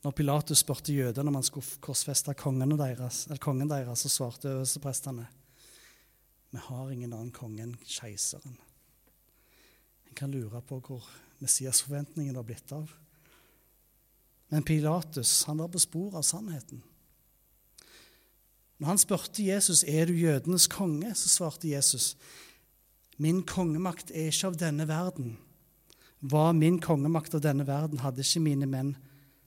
Når 0.03 0.15
Pilatus 0.15 0.63
spurte 0.63 0.95
jødene 0.95 1.31
om 1.31 1.37
han 1.37 1.45
skulle 1.47 1.83
korsfeste 1.83 2.33
kongen 2.39 2.79
deres, 2.79 3.27
så 3.27 4.11
svarte 4.11 4.51
øversteprestene 4.51 5.27
vi 6.53 6.61
har 6.61 6.91
ingen 6.93 7.13
annen 7.15 7.33
konge 7.33 7.63
enn 7.65 7.73
keiseren. 7.81 8.59
En 10.05 10.17
kan 10.17 10.29
lure 10.29 10.59
på 10.61 10.77
hvor 10.85 11.07
Messias-forventningen 11.41 12.37
har 12.37 12.45
blitt 12.45 12.69
av. 12.75 12.91
Men 14.53 14.61
Pilatus 14.61 15.31
han 15.49 15.57
var 15.63 15.71
på 15.73 15.81
spor 15.81 16.19
av 16.19 16.27
sannheten. 16.27 16.83
Når 18.77 18.91
han 18.91 19.01
spurte 19.01 19.45
Jesus 19.47 19.81
er 19.89 20.05
du 20.05 20.13
jødenes 20.13 20.67
konge, 20.69 21.09
så 21.17 21.31
svarte 21.31 21.71
Jesus 21.71 22.13
min 23.17 23.41
kongemakt 23.45 24.13
er 24.13 24.29
ikke 24.29 24.51
av 24.51 24.59
denne 24.61 24.85
verden. 24.89 25.33
Var 26.19 26.53
min 26.53 26.79
kongemakt 26.81 27.33
av 27.33 27.41
denne 27.41 27.65
verden, 27.65 28.01
hadde, 28.01 28.25
mine 28.41 28.69
menn, 28.69 28.93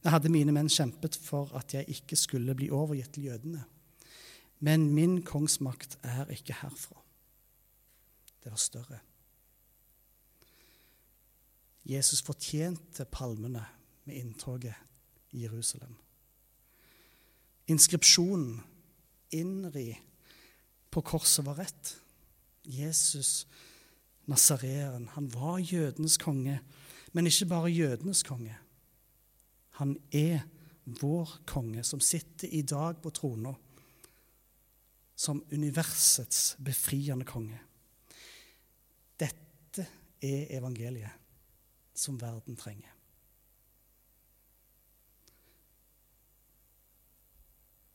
hadde 0.06 0.30
mine 0.30 0.54
menn 0.54 0.70
kjempet 0.70 1.18
for 1.22 1.54
at 1.58 1.74
jeg 1.74 1.86
ikke 1.98 2.18
skulle 2.18 2.54
bli 2.58 2.70
overgitt 2.74 3.14
til 3.14 3.30
jødene. 3.30 3.62
Men 4.58 4.88
min 4.94 5.22
kongsmakt 5.22 5.98
er 6.02 6.30
ikke 6.32 6.56
herfra. 6.62 7.02
Det 8.44 8.50
var 8.50 8.60
større. 8.60 8.98
Jesus 11.86 12.22
fortjente 12.22 13.04
palmene 13.04 13.64
med 14.04 14.14
inntoget 14.14 14.74
i 15.30 15.42
Jerusalem. 15.42 15.96
Inskripsjonen 17.66 18.62
innri 19.30 19.96
på 20.90 21.02
korset 21.02 21.46
var 21.46 21.58
rett. 21.60 21.96
Jesus, 22.64 23.46
nasareeren, 24.26 25.08
han 25.14 25.28
var 25.34 25.58
jødenes 25.58 26.16
konge, 26.18 26.60
men 27.12 27.26
ikke 27.26 27.46
bare 27.50 27.70
jødenes 27.70 28.22
konge. 28.26 28.56
Han 29.78 29.96
er 30.12 30.46
vår 30.86 31.38
konge, 31.46 31.84
som 31.84 32.00
sitter 32.00 32.48
i 32.48 32.62
dag 32.62 32.98
på 33.02 33.10
trona 33.10 33.54
som 35.16 35.40
universets 35.50 36.56
befriende 36.60 37.24
konge. 37.24 37.58
Dette 39.16 39.86
er 40.20 40.50
evangeliet 40.58 41.24
som 41.96 42.18
verden 42.20 42.56
trenger. 42.60 42.92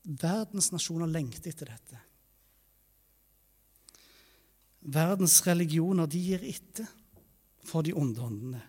Verdens 0.02 0.72
nasjoner 0.74 1.08
lengter 1.08 1.52
etter 1.54 1.70
dette. 1.70 2.00
Verdens 4.82 5.38
religioner 5.46 6.10
de 6.10 6.20
gir 6.26 6.42
etter 6.50 6.90
for 7.62 7.86
de 7.86 7.94
onde 7.94 8.24
åndene. 8.26 8.64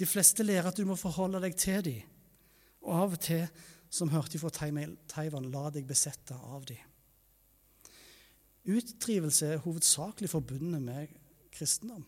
De 0.00 0.08
fleste 0.08 0.42
lærer 0.46 0.70
at 0.70 0.80
du 0.80 0.86
må 0.88 0.96
forholde 0.96 1.42
deg 1.44 1.58
til 1.60 1.84
dem. 1.84 2.08
Og 2.88 2.94
av 2.96 3.18
og 3.18 3.20
til, 3.22 3.44
som 3.92 4.10
hørte 4.10 4.40
fra 4.40 4.48
Taiwan, 4.56 5.50
la 5.52 5.68
deg 5.70 5.84
besette 5.86 6.34
av 6.34 6.64
dem. 6.66 6.80
Utdrivelse 8.68 9.46
er 9.46 9.62
hovedsakelig 9.64 10.30
forbundet 10.30 10.82
med 10.82 11.14
kristendom. 11.52 12.04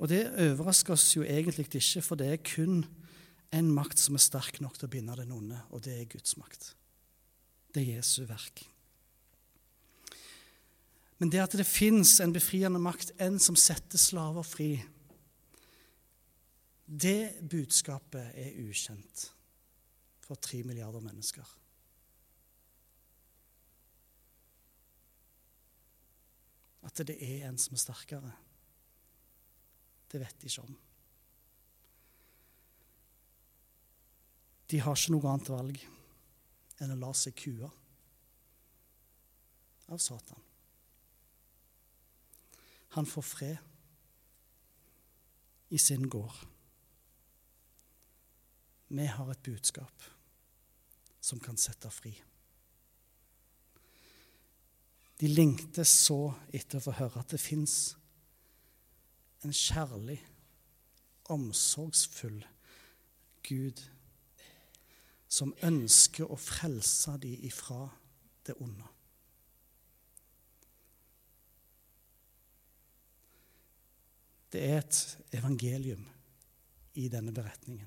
Og 0.00 0.08
det 0.08 0.24
overrasker 0.32 0.96
oss 0.96 1.12
jo 1.14 1.22
egentlig 1.22 1.68
ikke, 1.68 2.02
for 2.02 2.18
det 2.18 2.30
er 2.32 2.42
kun 2.42 2.82
en 3.52 3.70
makt 3.74 4.00
som 4.00 4.16
er 4.16 4.24
sterk 4.24 4.60
nok 4.64 4.78
til 4.78 4.88
å 4.88 4.92
binde 4.92 5.16
den 5.18 5.34
onde, 5.34 5.58
og 5.70 5.82
det 5.84 5.98
er 5.98 6.08
Guds 6.10 6.38
makt. 6.40 6.72
Det 7.70 7.82
er 7.82 7.98
Jesu 7.98 8.24
verk. 8.26 8.64
Men 11.20 11.28
det 11.28 11.42
at 11.42 11.54
det 11.58 11.68
fins 11.68 12.16
en 12.24 12.32
befriende 12.32 12.80
makt, 12.80 13.12
en 13.20 13.36
som 13.42 13.58
setter 13.58 14.00
slaver 14.00 14.46
fri, 14.46 14.70
det 16.90 17.44
budskapet 17.46 18.32
er 18.40 18.56
ukjent 18.64 19.28
for 20.24 20.40
tre 20.40 20.64
milliarder 20.66 21.04
mennesker. 21.04 21.44
At 26.90 27.06
det 27.06 27.16
er 27.22 27.46
en 27.46 27.58
som 27.58 27.76
er 27.76 27.80
sterkere, 27.80 28.32
det 30.10 30.18
vet 30.18 30.40
de 30.42 30.48
ikke 30.50 30.64
om. 30.66 30.76
De 34.70 34.80
har 34.82 34.98
ikke 34.98 35.14
noe 35.14 35.30
annet 35.30 35.50
valg 35.50 35.78
enn 36.82 36.94
å 36.94 36.98
la 36.98 37.10
seg 37.14 37.36
kue 37.38 37.70
av 39.90 39.98
Satan. 40.02 40.42
Han 42.98 43.06
får 43.06 43.26
fred 43.26 43.58
i 45.70 45.78
sin 45.78 46.08
gård. 46.10 46.34
Vi 48.90 49.06
har 49.06 49.30
et 49.30 49.46
budskap 49.46 50.10
som 51.22 51.38
kan 51.38 51.58
sette 51.58 51.90
fri. 51.94 52.16
De 55.20 55.28
lengter 55.28 55.84
så 55.84 56.32
etter 56.48 56.78
å 56.78 56.84
få 56.86 56.96
høre 56.96 57.20
at 57.20 57.34
det 57.34 57.40
fins 57.42 57.74
en 59.44 59.52
kjærlig, 59.52 60.18
omsorgsfull 61.30 62.40
Gud 63.46 63.82
som 65.30 65.52
ønsker 65.62 66.26
å 66.26 66.38
frelse 66.40 67.14
dem 67.22 67.44
ifra 67.46 67.84
det 68.48 68.56
onde. 68.58 68.88
Det 74.50 74.64
er 74.66 74.80
et 74.80 74.98
evangelium 75.38 76.02
i 76.98 77.06
denne 77.12 77.30
beretningen. 77.32 77.86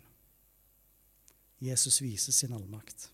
Jesus 1.60 2.00
viser 2.02 2.32
sin 2.32 2.54
allmakt. 2.56 3.10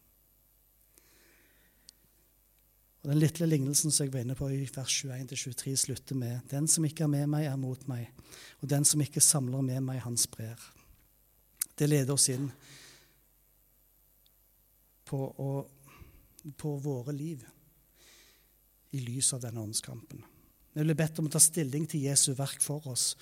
Og 3.01 3.11
Den 3.13 3.19
lille 3.21 3.47
lignelsen 3.47 3.93
som 3.95 4.05
jeg 4.05 4.13
var 4.13 4.25
inne 4.25 4.35
på 4.35 4.49
i 4.51 4.65
vers 4.75 4.95
21-23, 5.05 5.75
slutter 5.85 6.17
med 6.19 6.41
Den 6.51 6.67
som 6.67 6.85
ikke 6.85 7.05
er 7.05 7.13
med 7.13 7.29
meg, 7.31 7.45
er 7.47 7.59
mot 7.59 7.85
meg, 7.87 8.09
og 8.59 8.69
den 8.69 8.85
som 8.85 9.01
ikke 9.01 9.23
samler 9.23 9.63
med 9.63 9.85
meg, 9.87 10.01
han 10.03 10.17
sprer. 10.19 10.59
Det 11.79 11.87
leder 11.87 12.11
oss 12.13 12.27
inn 12.33 12.49
på, 15.07 15.19
å, 15.19 15.51
på 16.59 16.73
våre 16.83 17.15
liv 17.15 17.45
i 18.91 18.99
lys 19.05 19.31
av 19.33 19.45
denne 19.45 19.63
åndskampen. 19.63 20.25
Vi 20.73 20.83
blir 20.83 20.97
bedt 20.97 21.21
om 21.21 21.29
å 21.29 21.31
ta 21.33 21.39
stilling 21.41 21.87
til 21.89 22.03
Jesu 22.09 22.33
verk 22.37 22.61
for 22.63 22.85
oss. 22.91 23.13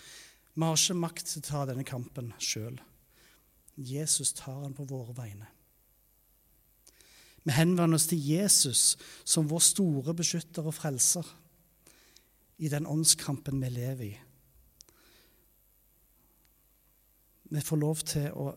Vi 0.54 0.66
har 0.66 0.74
ikke 0.74 0.98
makt 0.98 1.30
til 1.30 1.44
å 1.44 1.48
ta 1.48 1.66
denne 1.70 1.86
kampen 1.88 2.34
sjøl. 2.42 2.80
Jesus 3.78 4.34
tar 4.34 4.64
den 4.64 4.74
på 4.74 4.88
våre 4.90 5.14
vegne. 5.14 5.52
Vi 7.48 7.56
henvender 7.56 7.96
oss 7.96 8.10
til 8.12 8.20
Jesus 8.20 8.98
som 9.24 9.48
vår 9.48 9.62
store 9.64 10.14
beskytter 10.18 10.66
og 10.68 10.76
frelser 10.76 11.28
i 12.60 12.68
den 12.68 12.88
åndskampen 12.90 13.62
vi 13.62 13.70
lever 13.72 14.04
i. 14.04 14.14
Vi 17.48 17.62
får 17.64 17.80
lov 17.80 18.02
til 18.04 18.26
å 18.36 18.50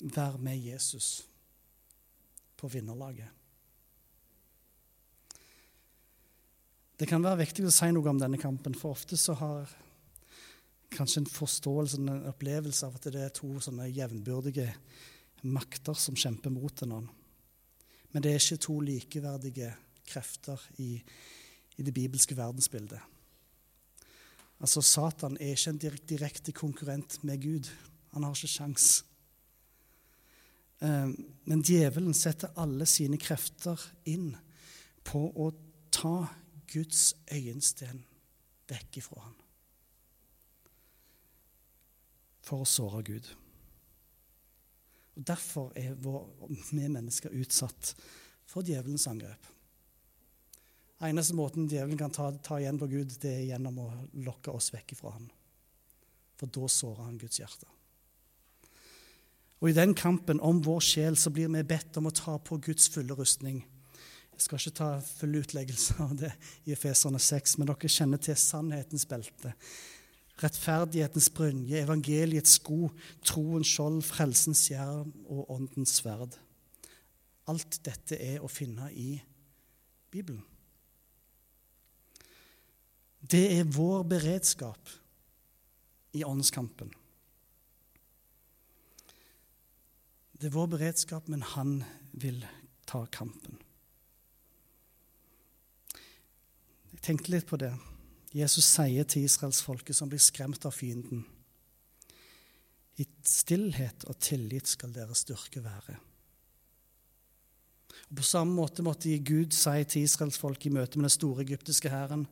være 0.00 0.40
med 0.40 0.56
Jesus 0.56 1.08
på 2.56 2.70
vinnerlaget. 2.72 3.28
Det 6.96 7.08
kan 7.10 7.24
være 7.26 7.42
viktig 7.42 7.66
å 7.68 7.74
si 7.74 7.90
noe 7.92 8.08
om 8.08 8.22
denne 8.22 8.38
kampen, 8.40 8.72
for 8.78 8.94
ofte 8.94 9.18
så 9.20 9.34
har 9.36 9.74
kanskje 10.94 11.24
en 11.24 11.28
forståelse, 11.28 12.00
en 12.00 12.30
opplevelse 12.30 12.86
av 12.86 12.96
at 12.96 13.10
det 13.12 13.26
er 13.26 13.36
to 13.36 13.50
sånne 13.60 13.90
jevnbyrdige 13.90 14.70
makter 15.44 15.98
som 15.98 16.16
kjemper 16.16 16.54
mot 16.54 16.72
hverandre. 16.72 17.12
Men 18.14 18.22
det 18.22 18.30
er 18.30 18.38
ikke 18.38 18.62
to 18.62 18.76
likeverdige 18.80 19.72
krefter 20.06 20.60
i, 20.78 21.02
i 21.76 21.82
det 21.82 21.94
bibelske 21.94 22.36
verdensbildet. 22.38 23.00
Altså, 24.60 24.82
Satan 24.82 25.36
er 25.40 25.56
ikke 25.56 25.74
en 25.74 25.98
direkte 26.08 26.52
konkurrent 26.54 27.18
med 27.24 27.42
Gud. 27.42 27.70
Han 28.14 28.22
har 28.22 28.36
ikke 28.36 28.52
sjans. 28.54 29.04
Eh, 30.78 31.10
men 31.44 31.66
djevelen 31.66 32.14
setter 32.14 32.54
alle 32.56 32.86
sine 32.86 33.18
krefter 33.18 33.82
inn 34.06 34.30
på 35.04 35.26
å 35.34 35.50
ta 35.90 36.16
Guds 36.70 37.12
øyensten 37.34 38.04
vekk 38.70 39.02
ifra 39.02 39.26
ham. 39.26 39.38
For 42.44 42.62
å 42.62 42.68
såre 42.68 43.02
Gud. 43.04 43.34
Og 45.14 45.26
Derfor 45.26 45.72
er 45.78 45.94
vi 45.96 46.88
mennesker 46.88 47.34
utsatt 47.34 47.94
for 48.46 48.66
djevelens 48.66 49.06
angrep. 49.10 49.50
Eneste 51.04 51.34
måten 51.36 51.68
djevelen 51.68 51.98
kan 51.98 52.12
ta, 52.14 52.30
ta, 52.32 52.58
igjen 52.60 52.78
på 52.80 52.88
Gud, 52.88 53.12
det 53.20 53.32
er 53.34 53.46
gjennom 53.50 53.80
å 53.82 53.88
lokke 54.24 54.54
oss 54.54 54.70
vekk 54.72 54.94
fra 54.96 55.14
ham. 55.16 55.26
For 56.38 56.50
da 56.50 56.68
sårer 56.70 57.04
han 57.04 57.18
Guds 57.20 57.40
hjerte. 57.42 57.68
Og 59.60 59.70
I 59.70 59.76
den 59.76 59.94
kampen 59.96 60.40
om 60.44 60.62
vår 60.64 60.82
sjel 60.84 61.16
så 61.16 61.32
blir 61.32 61.50
vi 61.52 61.62
bedt 61.66 61.96
om 62.00 62.08
å 62.08 62.14
ta 62.14 62.38
på 62.38 62.58
Guds 62.62 62.88
fulle 62.92 63.16
rustning. 63.16 63.62
Jeg 64.34 64.46
skal 64.46 64.58
ikke 64.58 64.78
ta 64.80 64.88
full 65.06 65.36
utleggelse 65.38 65.96
av 66.02 66.14
det 66.18 66.32
i 66.66 66.74
Efeserne 66.74 67.20
6, 67.22 67.58
men 67.58 67.70
dere 67.70 67.90
kjenner 67.90 68.22
til 68.22 68.38
sannhetens 68.40 69.06
belte 69.08 69.54
rettferdighetens 70.42 71.28
brynje, 71.30 71.82
evangeliets 71.84 72.56
sko, 72.58 72.88
troens 73.22 73.70
skjold, 73.70 74.02
frelsens 74.06 74.66
jern 74.70 75.12
og 75.28 75.50
åndens 75.54 75.98
sverd. 76.00 76.34
Alt 77.50 77.78
dette 77.86 78.18
er 78.18 78.42
å 78.42 78.50
finne 78.50 78.88
i 78.90 79.14
Bibelen. 80.10 80.42
Det 83.24 83.46
er 83.58 83.70
vår 83.72 84.02
beredskap 84.08 84.90
i 86.14 86.24
åndskampen. 86.24 86.90
Det 90.34 90.50
er 90.50 90.56
vår 90.56 90.66
beredskap, 90.74 91.28
men 91.32 91.42
han 91.54 91.78
vil 92.12 92.42
ta 92.84 93.04
kampen. 93.08 93.56
Jeg 96.92 97.00
tenkte 97.06 97.32
litt 97.32 97.48
på 97.48 97.56
det. 97.60 97.72
Jesus 98.34 98.66
sier 98.66 99.06
til 99.06 99.28
israelsfolket 99.28 99.94
som 99.94 100.10
blir 100.10 100.22
skremt 100.22 100.66
av 100.66 100.74
fienden, 100.74 101.22
i 102.98 103.06
stillhet 103.26 104.04
og 104.06 104.18
tillit 104.22 104.70
skal 104.70 104.92
deres 104.94 105.24
styrke 105.24 105.62
være. 105.62 105.96
Og 108.10 108.18
På 108.18 108.26
samme 108.26 108.54
måte 108.54 108.84
måtte 108.86 109.16
Gud 109.18 109.54
si 109.54 109.84
til 109.90 110.06
israelsfolket 110.06 110.68
i 110.70 110.74
møte 110.74 110.98
med 110.98 111.08
den 111.08 111.14
store 111.16 111.42
egyptiske 111.42 111.90
hæren 111.90 112.26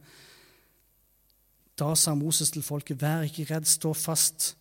Da 1.78 1.94
sa 1.96 2.14
Moses 2.14 2.50
til 2.52 2.62
folket, 2.62 3.00
vær 3.00 3.24
ikke 3.24 3.46
redd, 3.48 3.66
stå 3.66 3.94
fast, 3.96 4.52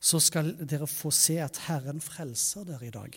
så 0.00 0.18
skal 0.20 0.50
dere 0.66 0.86
få 0.86 1.12
se 1.14 1.38
at 1.40 1.60
Herren 1.68 2.00
frelser 2.00 2.66
dere 2.66 2.88
i 2.88 2.90
dag. 2.90 3.14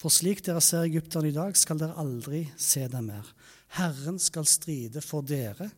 For 0.00 0.08
slik 0.08 0.40
dere 0.46 0.62
ser 0.62 0.86
egypterne 0.86 1.28
i 1.28 1.34
dag, 1.34 1.56
skal 1.58 1.80
dere 1.82 1.98
aldri 1.98 2.44
se 2.56 2.86
dem 2.88 3.10
mer. 3.10 3.26
Herren 3.76 4.20
skal 4.22 4.46
stride 4.46 5.02
for 5.04 5.26
dere 5.26 5.68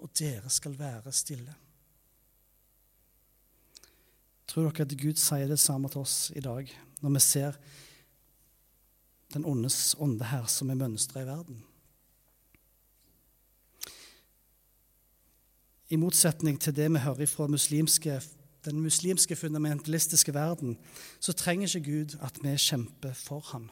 og 0.00 0.10
dere 0.18 0.50
skal 0.50 0.78
være 0.78 1.12
stille. 1.12 1.54
Tror 4.50 4.70
dere 4.70 4.86
at 4.88 4.96
Gud 4.98 5.18
sier 5.20 5.48
det 5.50 5.60
samme 5.62 5.88
til 5.92 6.02
oss 6.02 6.32
i 6.34 6.42
dag, 6.42 6.70
når 7.00 7.14
vi 7.14 7.22
ser 7.22 7.58
den 9.34 9.44
ondes 9.46 9.94
ånde 9.98 10.26
her 10.26 10.48
som 10.50 10.72
er 10.72 10.80
mønsteret 10.80 11.22
i 11.22 11.28
verden? 11.28 11.60
I 15.90 15.98
motsetning 15.98 16.58
til 16.62 16.74
det 16.74 16.86
vi 16.90 17.02
hører 17.02 17.26
fra 17.26 17.46
muslimske, 17.50 18.20
den 18.64 18.80
muslimske 18.82 19.36
fundamentalistiske 19.36 20.34
verden, 20.34 20.78
så 21.20 21.32
trenger 21.32 21.70
ikke 21.76 21.90
Gud 21.90 22.18
at 22.22 22.38
vi 22.42 22.56
kjemper 22.56 23.12
for 23.12 23.40
ham. 23.52 23.70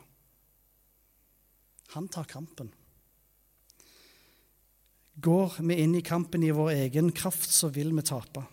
Han 1.95 2.09
tar 2.09 2.27
kampen. 2.29 2.73
Går 5.21 5.57
vi 5.67 5.81
inn 5.83 5.97
i 5.99 6.05
kampen 6.05 6.45
i 6.47 6.55
vår 6.55 6.71
egen 6.85 7.11
kraft, 7.13 7.51
så 7.51 7.71
vil 7.75 7.91
vi 7.97 8.05
tape. 8.07 8.45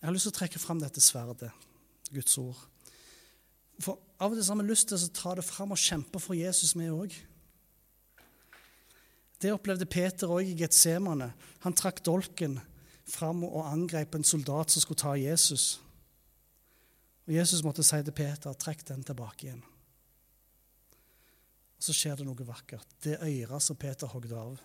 Jeg 0.00 0.08
har 0.10 0.14
lyst 0.14 0.28
til 0.28 0.34
å 0.34 0.38
trekke 0.38 0.60
fram 0.60 0.82
dette 0.82 1.00
sverdet, 1.00 1.48
Guds 2.12 2.36
ord. 2.38 2.58
For 3.80 3.98
Av 4.16 4.32
og 4.32 4.38
til 4.38 4.48
har 4.48 4.60
vi 4.62 4.68
lyst 4.70 4.88
til 4.88 4.96
å 4.96 5.12
ta 5.12 5.34
det 5.36 5.44
fram 5.44 5.74
og 5.74 5.80
kjempe 5.80 6.20
for 6.22 6.36
Jesus, 6.36 6.72
vi 6.76 6.86
òg. 6.88 7.12
Det 9.42 9.52
opplevde 9.52 9.88
Peter 9.88 10.30
òg 10.32 10.48
i 10.48 10.56
Getsemane. 10.56 11.34
Han 11.64 11.76
trakk 11.76 12.00
dolken 12.04 12.56
fram 13.06 13.44
og 13.44 13.66
angrep 13.68 14.16
en 14.16 14.24
soldat 14.24 14.72
som 14.72 14.84
skulle 14.84 15.02
ta 15.02 15.12
Jesus. 15.20 15.78
Og 17.26 17.34
Jesus 17.36 17.64
måtte 17.66 17.84
si 17.84 18.02
til 18.02 18.12
Peter, 18.12 18.52
'Trekk 18.52 18.88
den 18.88 19.04
tilbake 19.04 19.46
igjen'. 19.46 19.75
Så 21.86 21.94
skjer 21.94 22.18
det 22.18 22.26
noe 22.26 22.46
vakkert. 22.48 22.96
Det 23.04 23.20
øret 23.22 23.62
som 23.62 23.78
Peter 23.78 24.10
hogde 24.10 24.34
av, 24.34 24.58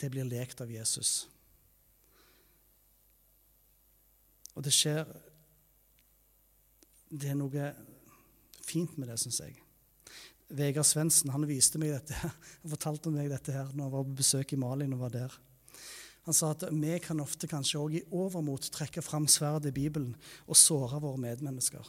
det 0.00 0.10
blir 0.12 0.28
lekt 0.28 0.60
av 0.60 0.72
Jesus. 0.72 1.24
Og 4.56 4.64
det 4.66 4.72
skjer 4.74 5.08
Det 7.10 7.26
er 7.32 7.38
noe 7.38 7.70
fint 8.62 8.92
med 9.00 9.08
det, 9.10 9.16
syns 9.18 9.40
jeg. 9.42 9.56
Vegard 10.54 10.86
Svendsen 10.86 11.32
han 11.34 11.46
viste 11.48 11.78
meg 11.82 11.90
dette, 11.90 12.14
han 12.14 12.70
fortalte 12.70 13.10
meg 13.10 13.32
dette 13.32 13.54
her 13.54 13.72
når 13.72 13.88
han 13.88 13.94
var 13.96 14.04
på 14.06 14.18
besøk 14.20 14.54
i 14.54 14.58
Malin 14.60 14.94
og 14.94 15.02
var 15.02 15.14
der. 15.16 15.34
Han 16.28 16.36
sa 16.36 16.52
at 16.54 16.68
vi 16.70 16.92
kan 17.02 17.22
ofte 17.22 17.48
kanskje 17.50 17.80
òg 17.80 17.96
i 17.98 18.04
overmot 18.14 18.68
trekke 18.70 19.02
fram 19.02 19.26
sverdet 19.26 19.72
i 19.72 19.78
Bibelen 19.80 20.12
og 20.46 20.58
såre 20.58 21.00
våre 21.02 21.18
medmennesker. 21.18 21.82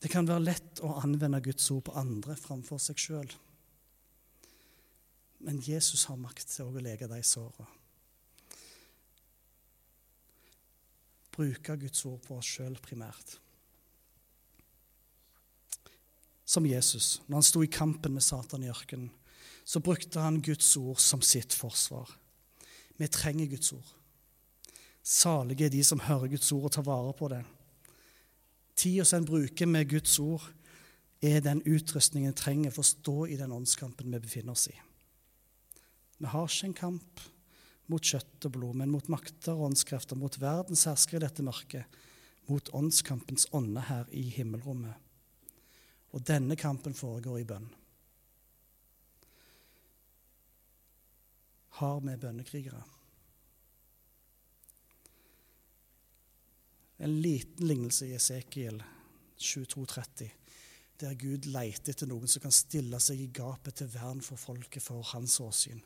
Det 0.00 0.10
kan 0.12 0.28
være 0.28 0.44
lett 0.44 0.82
å 0.84 0.96
anvende 1.00 1.40
Guds 1.44 1.70
ord 1.72 1.86
på 1.88 1.96
andre 1.96 2.36
framfor 2.36 2.80
seg 2.82 3.00
sjøl. 3.00 3.30
Men 5.46 5.62
Jesus 5.64 6.06
har 6.10 6.20
makt 6.20 6.48
til 6.52 6.68
å 6.68 6.84
lege 6.84 7.08
de 7.08 7.20
såra. 7.24 7.66
Bruke 11.36 11.76
Guds 11.80 12.04
ord 12.08 12.22
på 12.24 12.38
oss 12.38 12.52
sjøl 12.56 12.76
primært. 12.84 13.36
Som 16.46 16.68
Jesus, 16.68 17.20
når 17.26 17.40
han 17.40 17.48
sto 17.48 17.64
i 17.64 17.72
kampen 17.72 18.14
med 18.14 18.24
Satan 18.24 18.64
i 18.64 18.70
ørkenen, 18.70 19.10
så 19.66 19.82
brukte 19.82 20.22
han 20.22 20.38
Guds 20.44 20.68
ord 20.78 21.00
som 21.02 21.24
sitt 21.24 21.56
forsvar. 21.56 22.08
Vi 22.96 23.08
trenger 23.10 23.50
Guds 23.50 23.72
ord. 23.74 23.88
Salige 25.02 25.66
er 25.66 25.74
de 25.74 25.82
som 25.84 26.00
hører 26.06 26.30
Guds 26.30 26.52
ord 26.54 26.68
og 26.68 26.74
tar 26.76 26.86
vare 26.86 27.12
på 27.18 27.28
det 27.32 27.42
tida 28.76 29.04
som 29.04 29.22
en 29.22 29.28
bruker 29.28 29.66
med 29.66 29.88
Guds 29.90 30.18
ord, 30.20 30.44
er 31.24 31.40
den 31.40 31.62
utrustningen 31.64 32.30
en 32.30 32.36
trenger 32.36 32.74
for 32.74 32.84
å 32.84 32.90
stå 32.90 33.16
i 33.32 33.38
den 33.40 33.54
åndskampen 33.56 34.12
vi 34.12 34.20
befinner 34.20 34.52
oss 34.52 34.68
i. 34.68 34.76
Vi 36.20 36.28
har 36.32 36.48
ikke 36.48 36.68
en 36.70 36.76
kamp 36.76 37.24
mot 37.92 38.02
kjøtt 38.02 38.48
og 38.48 38.54
blod, 38.56 38.76
men 38.80 38.92
mot 38.92 39.08
makter 39.12 39.54
og 39.54 39.70
åndskrefter, 39.70 40.18
mot 40.18 40.36
verdens 40.42 40.86
herskere 40.88 41.20
i 41.20 41.26
dette 41.26 41.44
mørket, 41.46 41.98
mot 42.50 42.68
åndskampens 42.74 43.48
ånde 43.56 43.86
her 43.88 44.10
i 44.14 44.26
himmelrommet. 44.36 44.94
Og 46.14 46.24
denne 46.26 46.56
kampen 46.58 46.94
foregår 46.96 47.40
i 47.40 47.48
bønn. 47.48 47.68
Har 51.80 52.00
vi 52.00 52.16
bønnekrigere? 52.16 52.95
En 56.98 57.20
liten 57.20 57.66
lignelse 57.66 58.06
i 58.06 58.14
Esekiel 58.16 58.82
2230, 59.36 60.30
der 61.00 61.14
Gud 61.20 61.44
leter 61.44 61.92
etter 61.92 62.08
noen 62.08 62.30
som 62.30 62.44
kan 62.46 62.54
stille 62.54 63.00
seg 63.04 63.20
i 63.20 63.28
gapet 63.36 63.82
til 63.82 63.90
vern 63.92 64.22
for 64.24 64.40
folket 64.40 64.84
for 64.84 65.04
hans 65.12 65.36
åsyn. 65.44 65.82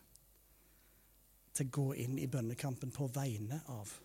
Til 1.50 1.66
å 1.66 1.74
gå 1.74 1.88
inn 2.04 2.14
i 2.22 2.28
bønnekampen 2.30 2.94
på 2.94 3.10
vegne 3.14 3.62
av 3.66 3.96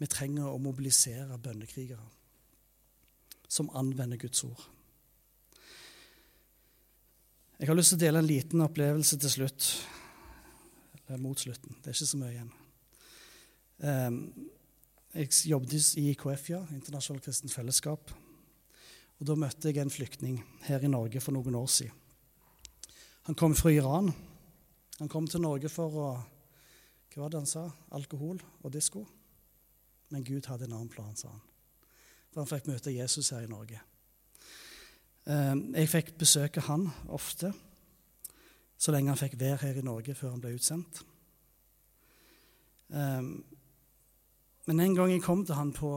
Vi 0.00 0.08
trenger 0.08 0.48
å 0.48 0.58
mobilisere 0.58 1.36
bønnekrigere 1.36 2.06
som 3.50 3.68
anvender 3.76 4.16
Guds 4.16 4.44
ord. 4.46 4.62
Jeg 7.60 7.68
har 7.68 7.76
lyst 7.76 7.92
til 7.92 7.98
å 7.98 8.04
dele 8.06 8.22
en 8.22 8.30
liten 8.30 8.64
opplevelse 8.64 9.18
til 9.20 9.32
slutt. 9.34 9.66
Eller 11.02 11.20
mot 11.20 11.36
slutten. 11.36 11.76
Det 11.76 11.90
er 11.90 11.98
ikke 11.98 12.08
så 12.08 12.20
mye 12.22 12.32
igjen. 12.32 12.52
Ehm, 13.80 14.50
jeg 15.14 15.32
jobbet 15.48 15.94
i 15.96 16.10
IKF, 16.10 16.50
ja, 16.50 16.60
Internasjonalt 16.74 17.24
kristent 17.24 17.52
fellesskap. 17.52 18.12
Og 19.20 19.26
Da 19.26 19.34
møtte 19.34 19.68
jeg 19.68 19.80
en 19.80 19.90
flyktning 19.90 20.44
her 20.62 20.80
i 20.84 20.88
Norge 20.88 21.20
for 21.20 21.32
noen 21.32 21.54
år 21.54 21.66
siden. 21.66 21.96
Han 23.22 23.34
kom 23.34 23.54
fra 23.54 23.70
Iran. 23.70 24.12
Han 24.98 25.08
kom 25.08 25.26
til 25.26 25.40
Norge 25.40 25.68
for 25.68 25.88
å 25.88 26.10
Hva 27.10 27.22
var 27.24 27.30
det 27.30 27.40
han 27.40 27.46
sa? 27.46 27.70
Alkohol 27.90 28.38
og 28.62 28.72
disko? 28.72 29.00
Men 30.10 30.24
Gud 30.24 30.46
hadde 30.46 30.64
en 30.64 30.72
annen 30.72 30.88
plan, 30.88 31.16
sa 31.16 31.28
han. 31.28 31.40
For 32.30 32.40
han 32.40 32.46
fikk 32.46 32.68
møte 32.70 32.92
Jesus 32.94 33.30
her 33.30 33.42
i 33.42 33.50
Norge. 33.50 33.80
Eh, 35.26 35.56
jeg 35.74 35.88
fikk 35.90 36.12
besøke 36.18 36.60
han 36.60 36.86
ofte, 37.08 37.52
så 38.78 38.92
lenge 38.92 39.10
han 39.10 39.18
fikk 39.18 39.34
være 39.40 39.56
her 39.56 39.80
i 39.80 39.82
Norge 39.82 40.14
før 40.14 40.30
han 40.30 40.40
ble 40.40 40.54
utsendt. 40.54 41.02
Men 44.70 44.84
en 44.84 44.92
gang 44.94 45.10
jeg 45.10 45.22
kom 45.24 45.40
til 45.42 45.56
han 45.58 45.72
på, 45.74 45.88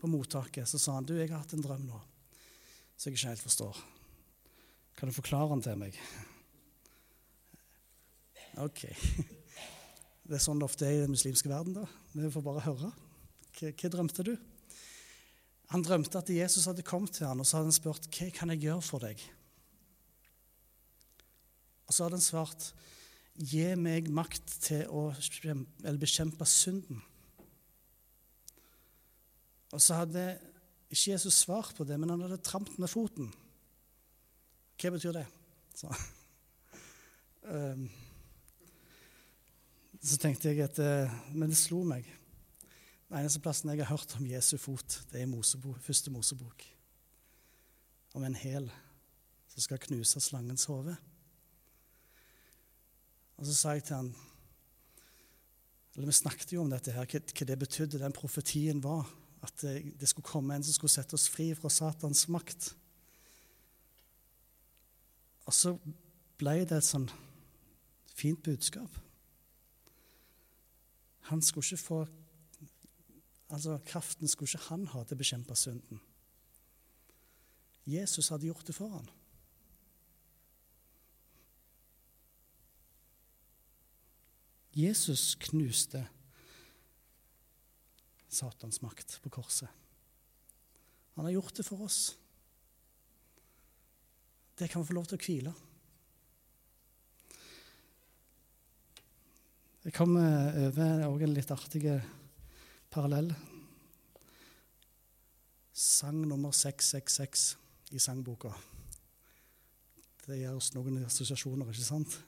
på 0.00 0.08
mottaket, 0.08 0.64
så 0.64 0.78
sa 0.80 0.94
han 0.96 1.04
du, 1.04 1.12
jeg 1.18 1.28
har 1.28 1.42
hatt 1.42 1.50
en 1.52 1.60
drøm 1.60 1.82
nå 1.84 1.98
som 2.96 3.10
jeg 3.10 3.18
ikke 3.18 3.32
helt 3.34 3.44
forstår. 3.44 3.80
Kan 4.96 5.10
du 5.10 5.16
forklare 5.16 5.50
den 5.50 5.64
til 5.66 5.76
meg? 5.76 5.98
OK. 8.64 8.86
Det 10.24 10.38
er 10.38 10.40
sånn 10.40 10.62
det 10.62 10.68
ofte 10.70 10.86
er 10.86 10.94
i 10.94 11.02
den 11.02 11.12
muslimske 11.12 11.50
verden. 11.50 11.74
da. 11.76 11.84
Vi 12.14 12.32
får 12.32 12.44
bare 12.46 12.64
høre. 12.64 12.92
Hva, 13.58 13.74
hva 13.74 13.92
drømte 13.92 14.24
du? 14.24 14.32
Han 15.74 15.84
drømte 15.84 16.22
at 16.22 16.32
Jesus 16.32 16.70
hadde 16.70 16.86
kommet 16.86 17.18
til 17.18 17.26
ham, 17.28 17.42
og 17.42 17.48
så 17.48 17.58
hadde 17.58 17.74
han 17.74 17.76
spurt 17.76 18.08
hva 18.08 18.32
kan 18.32 18.54
jeg 18.54 18.64
gjøre 18.70 18.86
for 18.86 19.04
deg. 19.04 19.20
Og 21.84 21.92
så 21.92 22.06
hadde 22.06 22.22
han 22.22 22.24
svart 22.24 22.70
gi 23.36 23.66
meg 23.76 24.08
makt 24.08 24.60
til 24.70 24.86
å 24.88 25.10
bekjempe 26.00 26.48
synden. 26.48 27.02
Og 29.72 29.80
så 29.80 29.96
hadde 30.02 30.24
ikke 30.92 31.14
Jesus 31.14 31.40
svart 31.40 31.72
på 31.76 31.86
det, 31.88 31.96
men 32.00 32.12
han 32.12 32.20
hadde 32.26 32.42
trampt 32.44 32.76
med 32.80 32.90
foten. 32.92 33.30
Hva 34.76 34.90
betyr 34.92 35.14
det? 35.16 35.24
Så, 35.76 35.88
um, 37.48 37.86
så 40.10 40.18
tenkte 40.20 40.52
jeg 40.52 40.66
at 40.66 40.80
uh, 40.82 41.14
Men 41.32 41.54
det 41.54 41.60
slo 41.60 41.80
meg. 41.88 42.04
Den 43.08 43.22
eneste 43.22 43.40
plassen 43.44 43.72
jeg 43.72 43.80
har 43.80 43.92
hørt 43.92 44.16
om 44.18 44.28
Jesu 44.28 44.58
fot, 44.60 44.98
det 45.10 45.20
er 45.20 45.24
i 45.24 45.30
Mosebok, 45.30 45.80
første 45.84 46.12
Mosebok. 46.12 46.64
Om 48.12 48.26
en 48.28 48.36
hæl 48.36 48.68
som 49.52 49.64
skal 49.64 49.80
knuse 49.80 50.20
slangens 50.20 50.64
hode. 50.68 50.96
Og 53.40 53.48
så 53.48 53.56
sa 53.56 53.74
jeg 53.76 53.88
til 53.88 53.98
han 54.00 54.12
eller 55.92 56.08
Vi 56.08 56.12
snakket 56.16 56.54
jo 56.54 56.62
om 56.62 56.70
dette 56.72 56.92
her, 56.94 57.04
hva 57.04 57.46
det 57.46 57.58
betydde, 57.60 58.00
den 58.00 58.14
profetien 58.16 58.78
var 58.80 59.04
at 59.42 59.64
det 60.00 60.08
skulle 60.08 60.26
komme 60.26 60.54
en 60.54 60.64
som 60.64 60.76
skulle 60.76 60.92
sette 60.92 61.16
oss 61.18 61.28
fri 61.30 61.50
fra 61.58 61.70
Satans 61.72 62.28
makt. 62.30 62.72
Og 65.46 65.54
så 65.56 65.74
ble 66.38 66.60
det 66.62 66.78
et 66.78 66.86
sånn 66.86 67.08
fint 68.14 68.42
budskap. 68.44 69.00
Han 71.30 71.42
skulle 71.42 71.66
ikke 71.66 71.86
få 71.86 72.02
Altså, 73.52 73.74
kraften 73.84 74.28
skulle 74.28 74.48
ikke 74.48 74.70
han 74.70 74.86
ha 74.94 75.02
til 75.04 75.12
å 75.12 75.20
bekjempe 75.20 75.54
synden. 75.60 75.98
Jesus 77.84 78.30
hadde 78.32 78.46
gjort 78.46 78.64
det 78.64 78.72
for 78.72 78.94
han. 78.94 79.10
Jesus 84.72 85.34
knuste 85.50 86.06
Satans 88.32 88.80
makt 88.80 89.18
på 89.22 89.30
korset. 89.30 89.68
Han 91.14 91.28
har 91.28 91.34
gjort 91.34 91.54
det 91.58 91.66
for 91.66 91.84
oss. 91.84 92.16
Det 94.56 94.68
kan 94.72 94.82
vi 94.82 94.88
få 94.88 94.96
lov 94.96 95.10
til 95.10 95.18
å 95.18 95.22
hvile. 95.26 95.52
Jeg 99.82 99.96
kom 99.96 100.16
over 100.16 101.24
en 101.26 101.34
litt 101.34 101.52
artig 101.52 101.84
parallell. 102.92 103.32
Sang 105.76 106.20
nummer 106.22 106.54
666 106.56 107.46
i 107.92 108.00
sangboka. 108.00 108.54
Det 110.22 110.38
gir 110.38 110.54
oss 110.54 110.70
noen 110.76 111.02
assosiasjoner, 111.04 111.68
ikke 111.68 111.84
sant? 111.84 112.20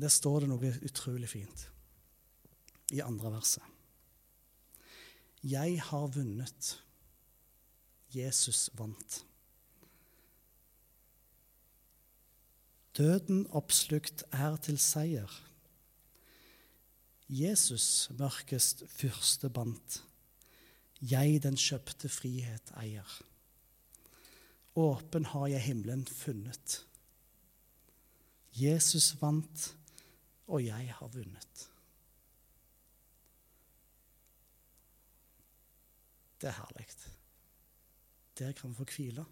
Der 0.00 0.10
står 0.10 0.42
det 0.42 0.54
noe 0.54 0.78
utrolig 0.88 1.28
fint 1.30 1.68
i 2.96 3.04
andre 3.04 3.36
verset. 3.36 3.69
Jeg 5.42 5.80
har 5.82 6.06
vunnet. 6.06 6.82
Jesus 8.12 8.68
vant. 8.76 9.24
Døden 12.98 13.46
oppslukt 13.56 14.24
er 14.32 14.58
til 14.60 14.76
seier. 14.78 15.30
Jesus 17.30 18.10
mørkest 18.18 18.82
fyrste 18.90 19.48
bandt. 19.48 20.02
Jeg 21.00 21.40
den 21.42 21.56
kjøpte 21.56 22.10
frihet 22.12 22.74
eier. 22.82 23.08
Åpen 24.76 25.24
har 25.32 25.46
jeg 25.54 25.64
himmelen 25.70 26.04
funnet. 26.06 26.82
Jesus 28.52 29.14
vant, 29.22 29.70
og 30.50 30.64
jeg 30.66 30.92
har 30.98 31.14
vunnet. 31.14 31.69
Det 36.40 36.48
er 36.48 36.56
herlig. 36.56 36.86
Der 38.38 38.52
kan 38.56 38.70
vi 38.70 38.78
få 38.78 38.86
hvile. 38.96 39.24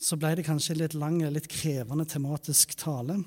Så 0.00 0.16
ble 0.16 0.32
det 0.36 0.46
kanskje 0.46 0.76
litt 0.76 0.96
lang, 0.96 1.20
litt 1.28 1.48
krevende 1.48 2.06
tematisk 2.08 2.72
tale. 2.80 3.18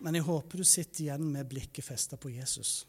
Men 0.00 0.16
jeg 0.16 0.24
håper 0.24 0.60
du 0.60 0.64
sitter 0.64 1.04
igjen 1.04 1.26
med 1.32 1.48
blikket 1.48 1.84
festa 1.84 2.16
på 2.20 2.32
Jesus. 2.32 2.86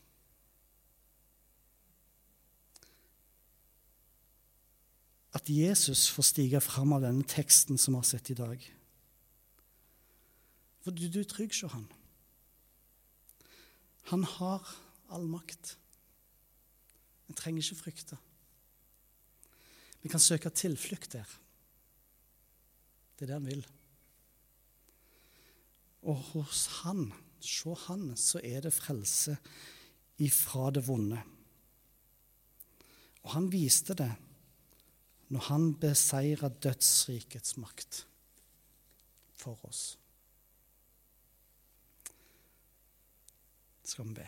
At 5.35 5.47
Jesus 5.47 6.09
får 6.11 6.27
stige 6.27 6.63
fram 6.63 6.95
av 6.95 7.03
denne 7.03 7.27
teksten 7.27 7.79
som 7.79 7.95
vi 7.95 8.03
har 8.03 8.07
sett 8.07 8.31
i 8.31 8.39
dag. 8.39 8.63
For 10.83 10.95
du, 10.95 11.05
du 11.07 11.21
er 11.21 11.27
trygg 11.29 11.55
hos 11.55 11.71
han. 11.75 11.87
Han 14.09 14.23
har 14.23 14.65
all 15.11 15.27
makt. 15.29 15.75
Vi 17.27 17.35
trenger 17.37 17.63
ikke 17.63 17.83
frykte. 17.83 18.17
Vi 20.01 20.09
kan 20.09 20.19
søke 20.19 20.49
tilflukt 20.49 21.13
der. 21.13 21.29
Det 23.15 23.27
er 23.27 23.33
det 23.33 23.37
han 23.37 23.49
vil. 23.51 23.65
Og 26.01 26.17
hos 26.31 26.65
han, 26.81 27.11
se 27.39 27.75
han, 27.85 28.15
så 28.17 28.41
er 28.43 28.65
det 28.65 28.73
frelse 28.73 29.37
ifra 30.21 30.71
det 30.73 30.83
vonde. 30.87 31.21
Og 33.21 33.33
han 33.35 33.51
viste 33.53 33.93
det 33.97 34.11
når 35.31 35.47
han 35.47 35.73
beseira 35.79 36.49
dødsrikets 36.49 37.55
makt 37.61 38.01
for 39.37 39.61
oss. 39.69 40.00
Skal 43.91 44.07
vi 44.07 44.15
be. 44.21 44.27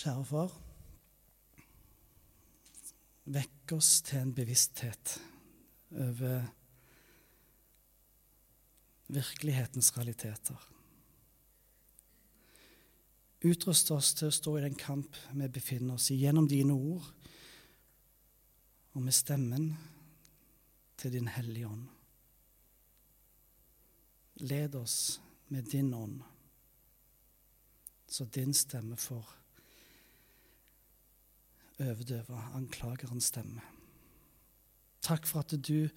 Kjære 0.00 0.24
far. 0.28 0.56
Vekk 3.30 3.74
oss 3.76 4.00
til 4.06 4.22
en 4.22 4.34
bevissthet 4.34 5.14
over 5.90 6.48
virkelighetens 9.10 9.92
realiteter. 9.96 10.66
Utrust 13.40 13.90
oss 13.94 14.12
til 14.18 14.28
å 14.28 14.34
stå 14.34 14.56
i 14.58 14.64
den 14.66 14.76
kamp 14.76 15.16
vi 15.32 15.48
befinner 15.48 15.96
oss 15.96 16.10
i, 16.12 16.18
gjennom 16.20 16.48
dine 16.48 16.76
ord 16.76 17.06
og 18.90 19.06
med 19.06 19.16
stemmen 19.16 19.70
til 21.00 21.14
Din 21.14 21.30
Hellige 21.30 21.70
Ånd. 21.70 21.99
Led 24.34 24.74
oss 24.74 25.20
med 25.48 25.64
din 25.64 25.94
ånd, 25.94 26.22
så 28.08 28.24
din 28.24 28.54
stemme 28.54 28.96
får 28.96 29.36
overdøve 31.80 32.38
anklagerens 32.54 33.30
stemme. 33.32 33.62
Takk 35.00 35.26
for 35.26 35.40
at 35.40 35.54
du 35.56 35.88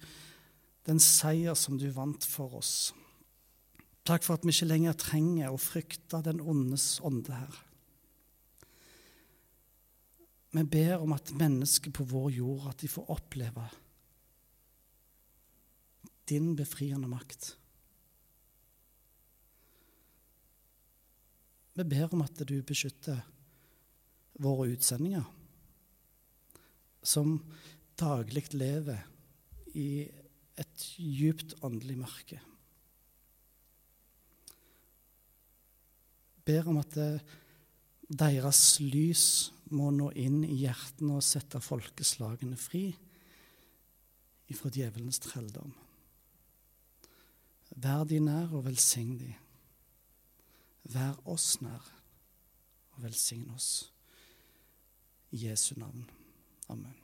den 0.84 1.00
seier 1.00 1.56
som 1.56 1.78
du 1.80 1.88
vant 1.94 2.24
for 2.28 2.58
oss. 2.60 2.92
Takk 4.04 4.24
for 4.24 4.36
at 4.36 4.44
vi 4.44 4.52
ikke 4.52 4.68
lenger 4.68 4.96
trenger 5.00 5.52
å 5.52 5.60
frykte 5.60 6.20
den 6.24 6.42
ondes 6.44 6.98
ånde, 7.04 7.32
her. 7.32 7.62
Vi 10.54 10.62
ber 10.70 11.00
om 11.02 11.14
at 11.16 11.32
mennesker 11.34 11.90
på 11.94 12.04
vår 12.06 12.28
jord 12.36 12.68
at 12.70 12.84
de 12.84 12.90
får 12.90 13.08
oppleve 13.10 13.64
din 16.30 16.52
befriende 16.56 17.08
makt. 17.10 17.54
Vi 21.74 21.84
ber 21.90 22.12
om 22.14 22.22
at 22.22 22.38
du 22.46 22.54
beskytter 22.62 23.18
våre 24.42 24.68
utsendinger, 24.74 25.24
som 27.02 27.36
daglig 27.98 28.46
lever 28.54 29.02
i 29.74 30.06
et 30.58 30.84
djupt 30.98 31.56
åndelig 31.66 31.98
mørke. 31.98 32.40
Ber 36.44 36.70
om 36.70 36.78
at 36.78 36.98
deres 38.06 38.62
lys 38.84 39.26
må 39.74 39.90
nå 39.90 40.10
inn 40.20 40.42
i 40.46 40.60
hjertene 40.62 41.18
og 41.18 41.26
sette 41.26 41.58
folkeslagene 41.62 42.58
fri 42.60 42.86
ifra 44.52 44.70
djevelens 44.70 45.22
trelldom. 45.24 45.72
Vær 47.74 48.04
de 48.06 48.20
nær 48.22 48.52
og 48.54 48.68
velsign 48.68 49.16
de. 49.18 49.32
Vær 50.84 51.16
oss 51.28 51.60
nær 51.64 51.92
og 52.92 53.02
velsign 53.02 53.50
oss. 53.50 53.92
I 55.30 55.46
Jesu 55.46 55.74
navn. 55.76 56.10
Amen. 56.68 57.03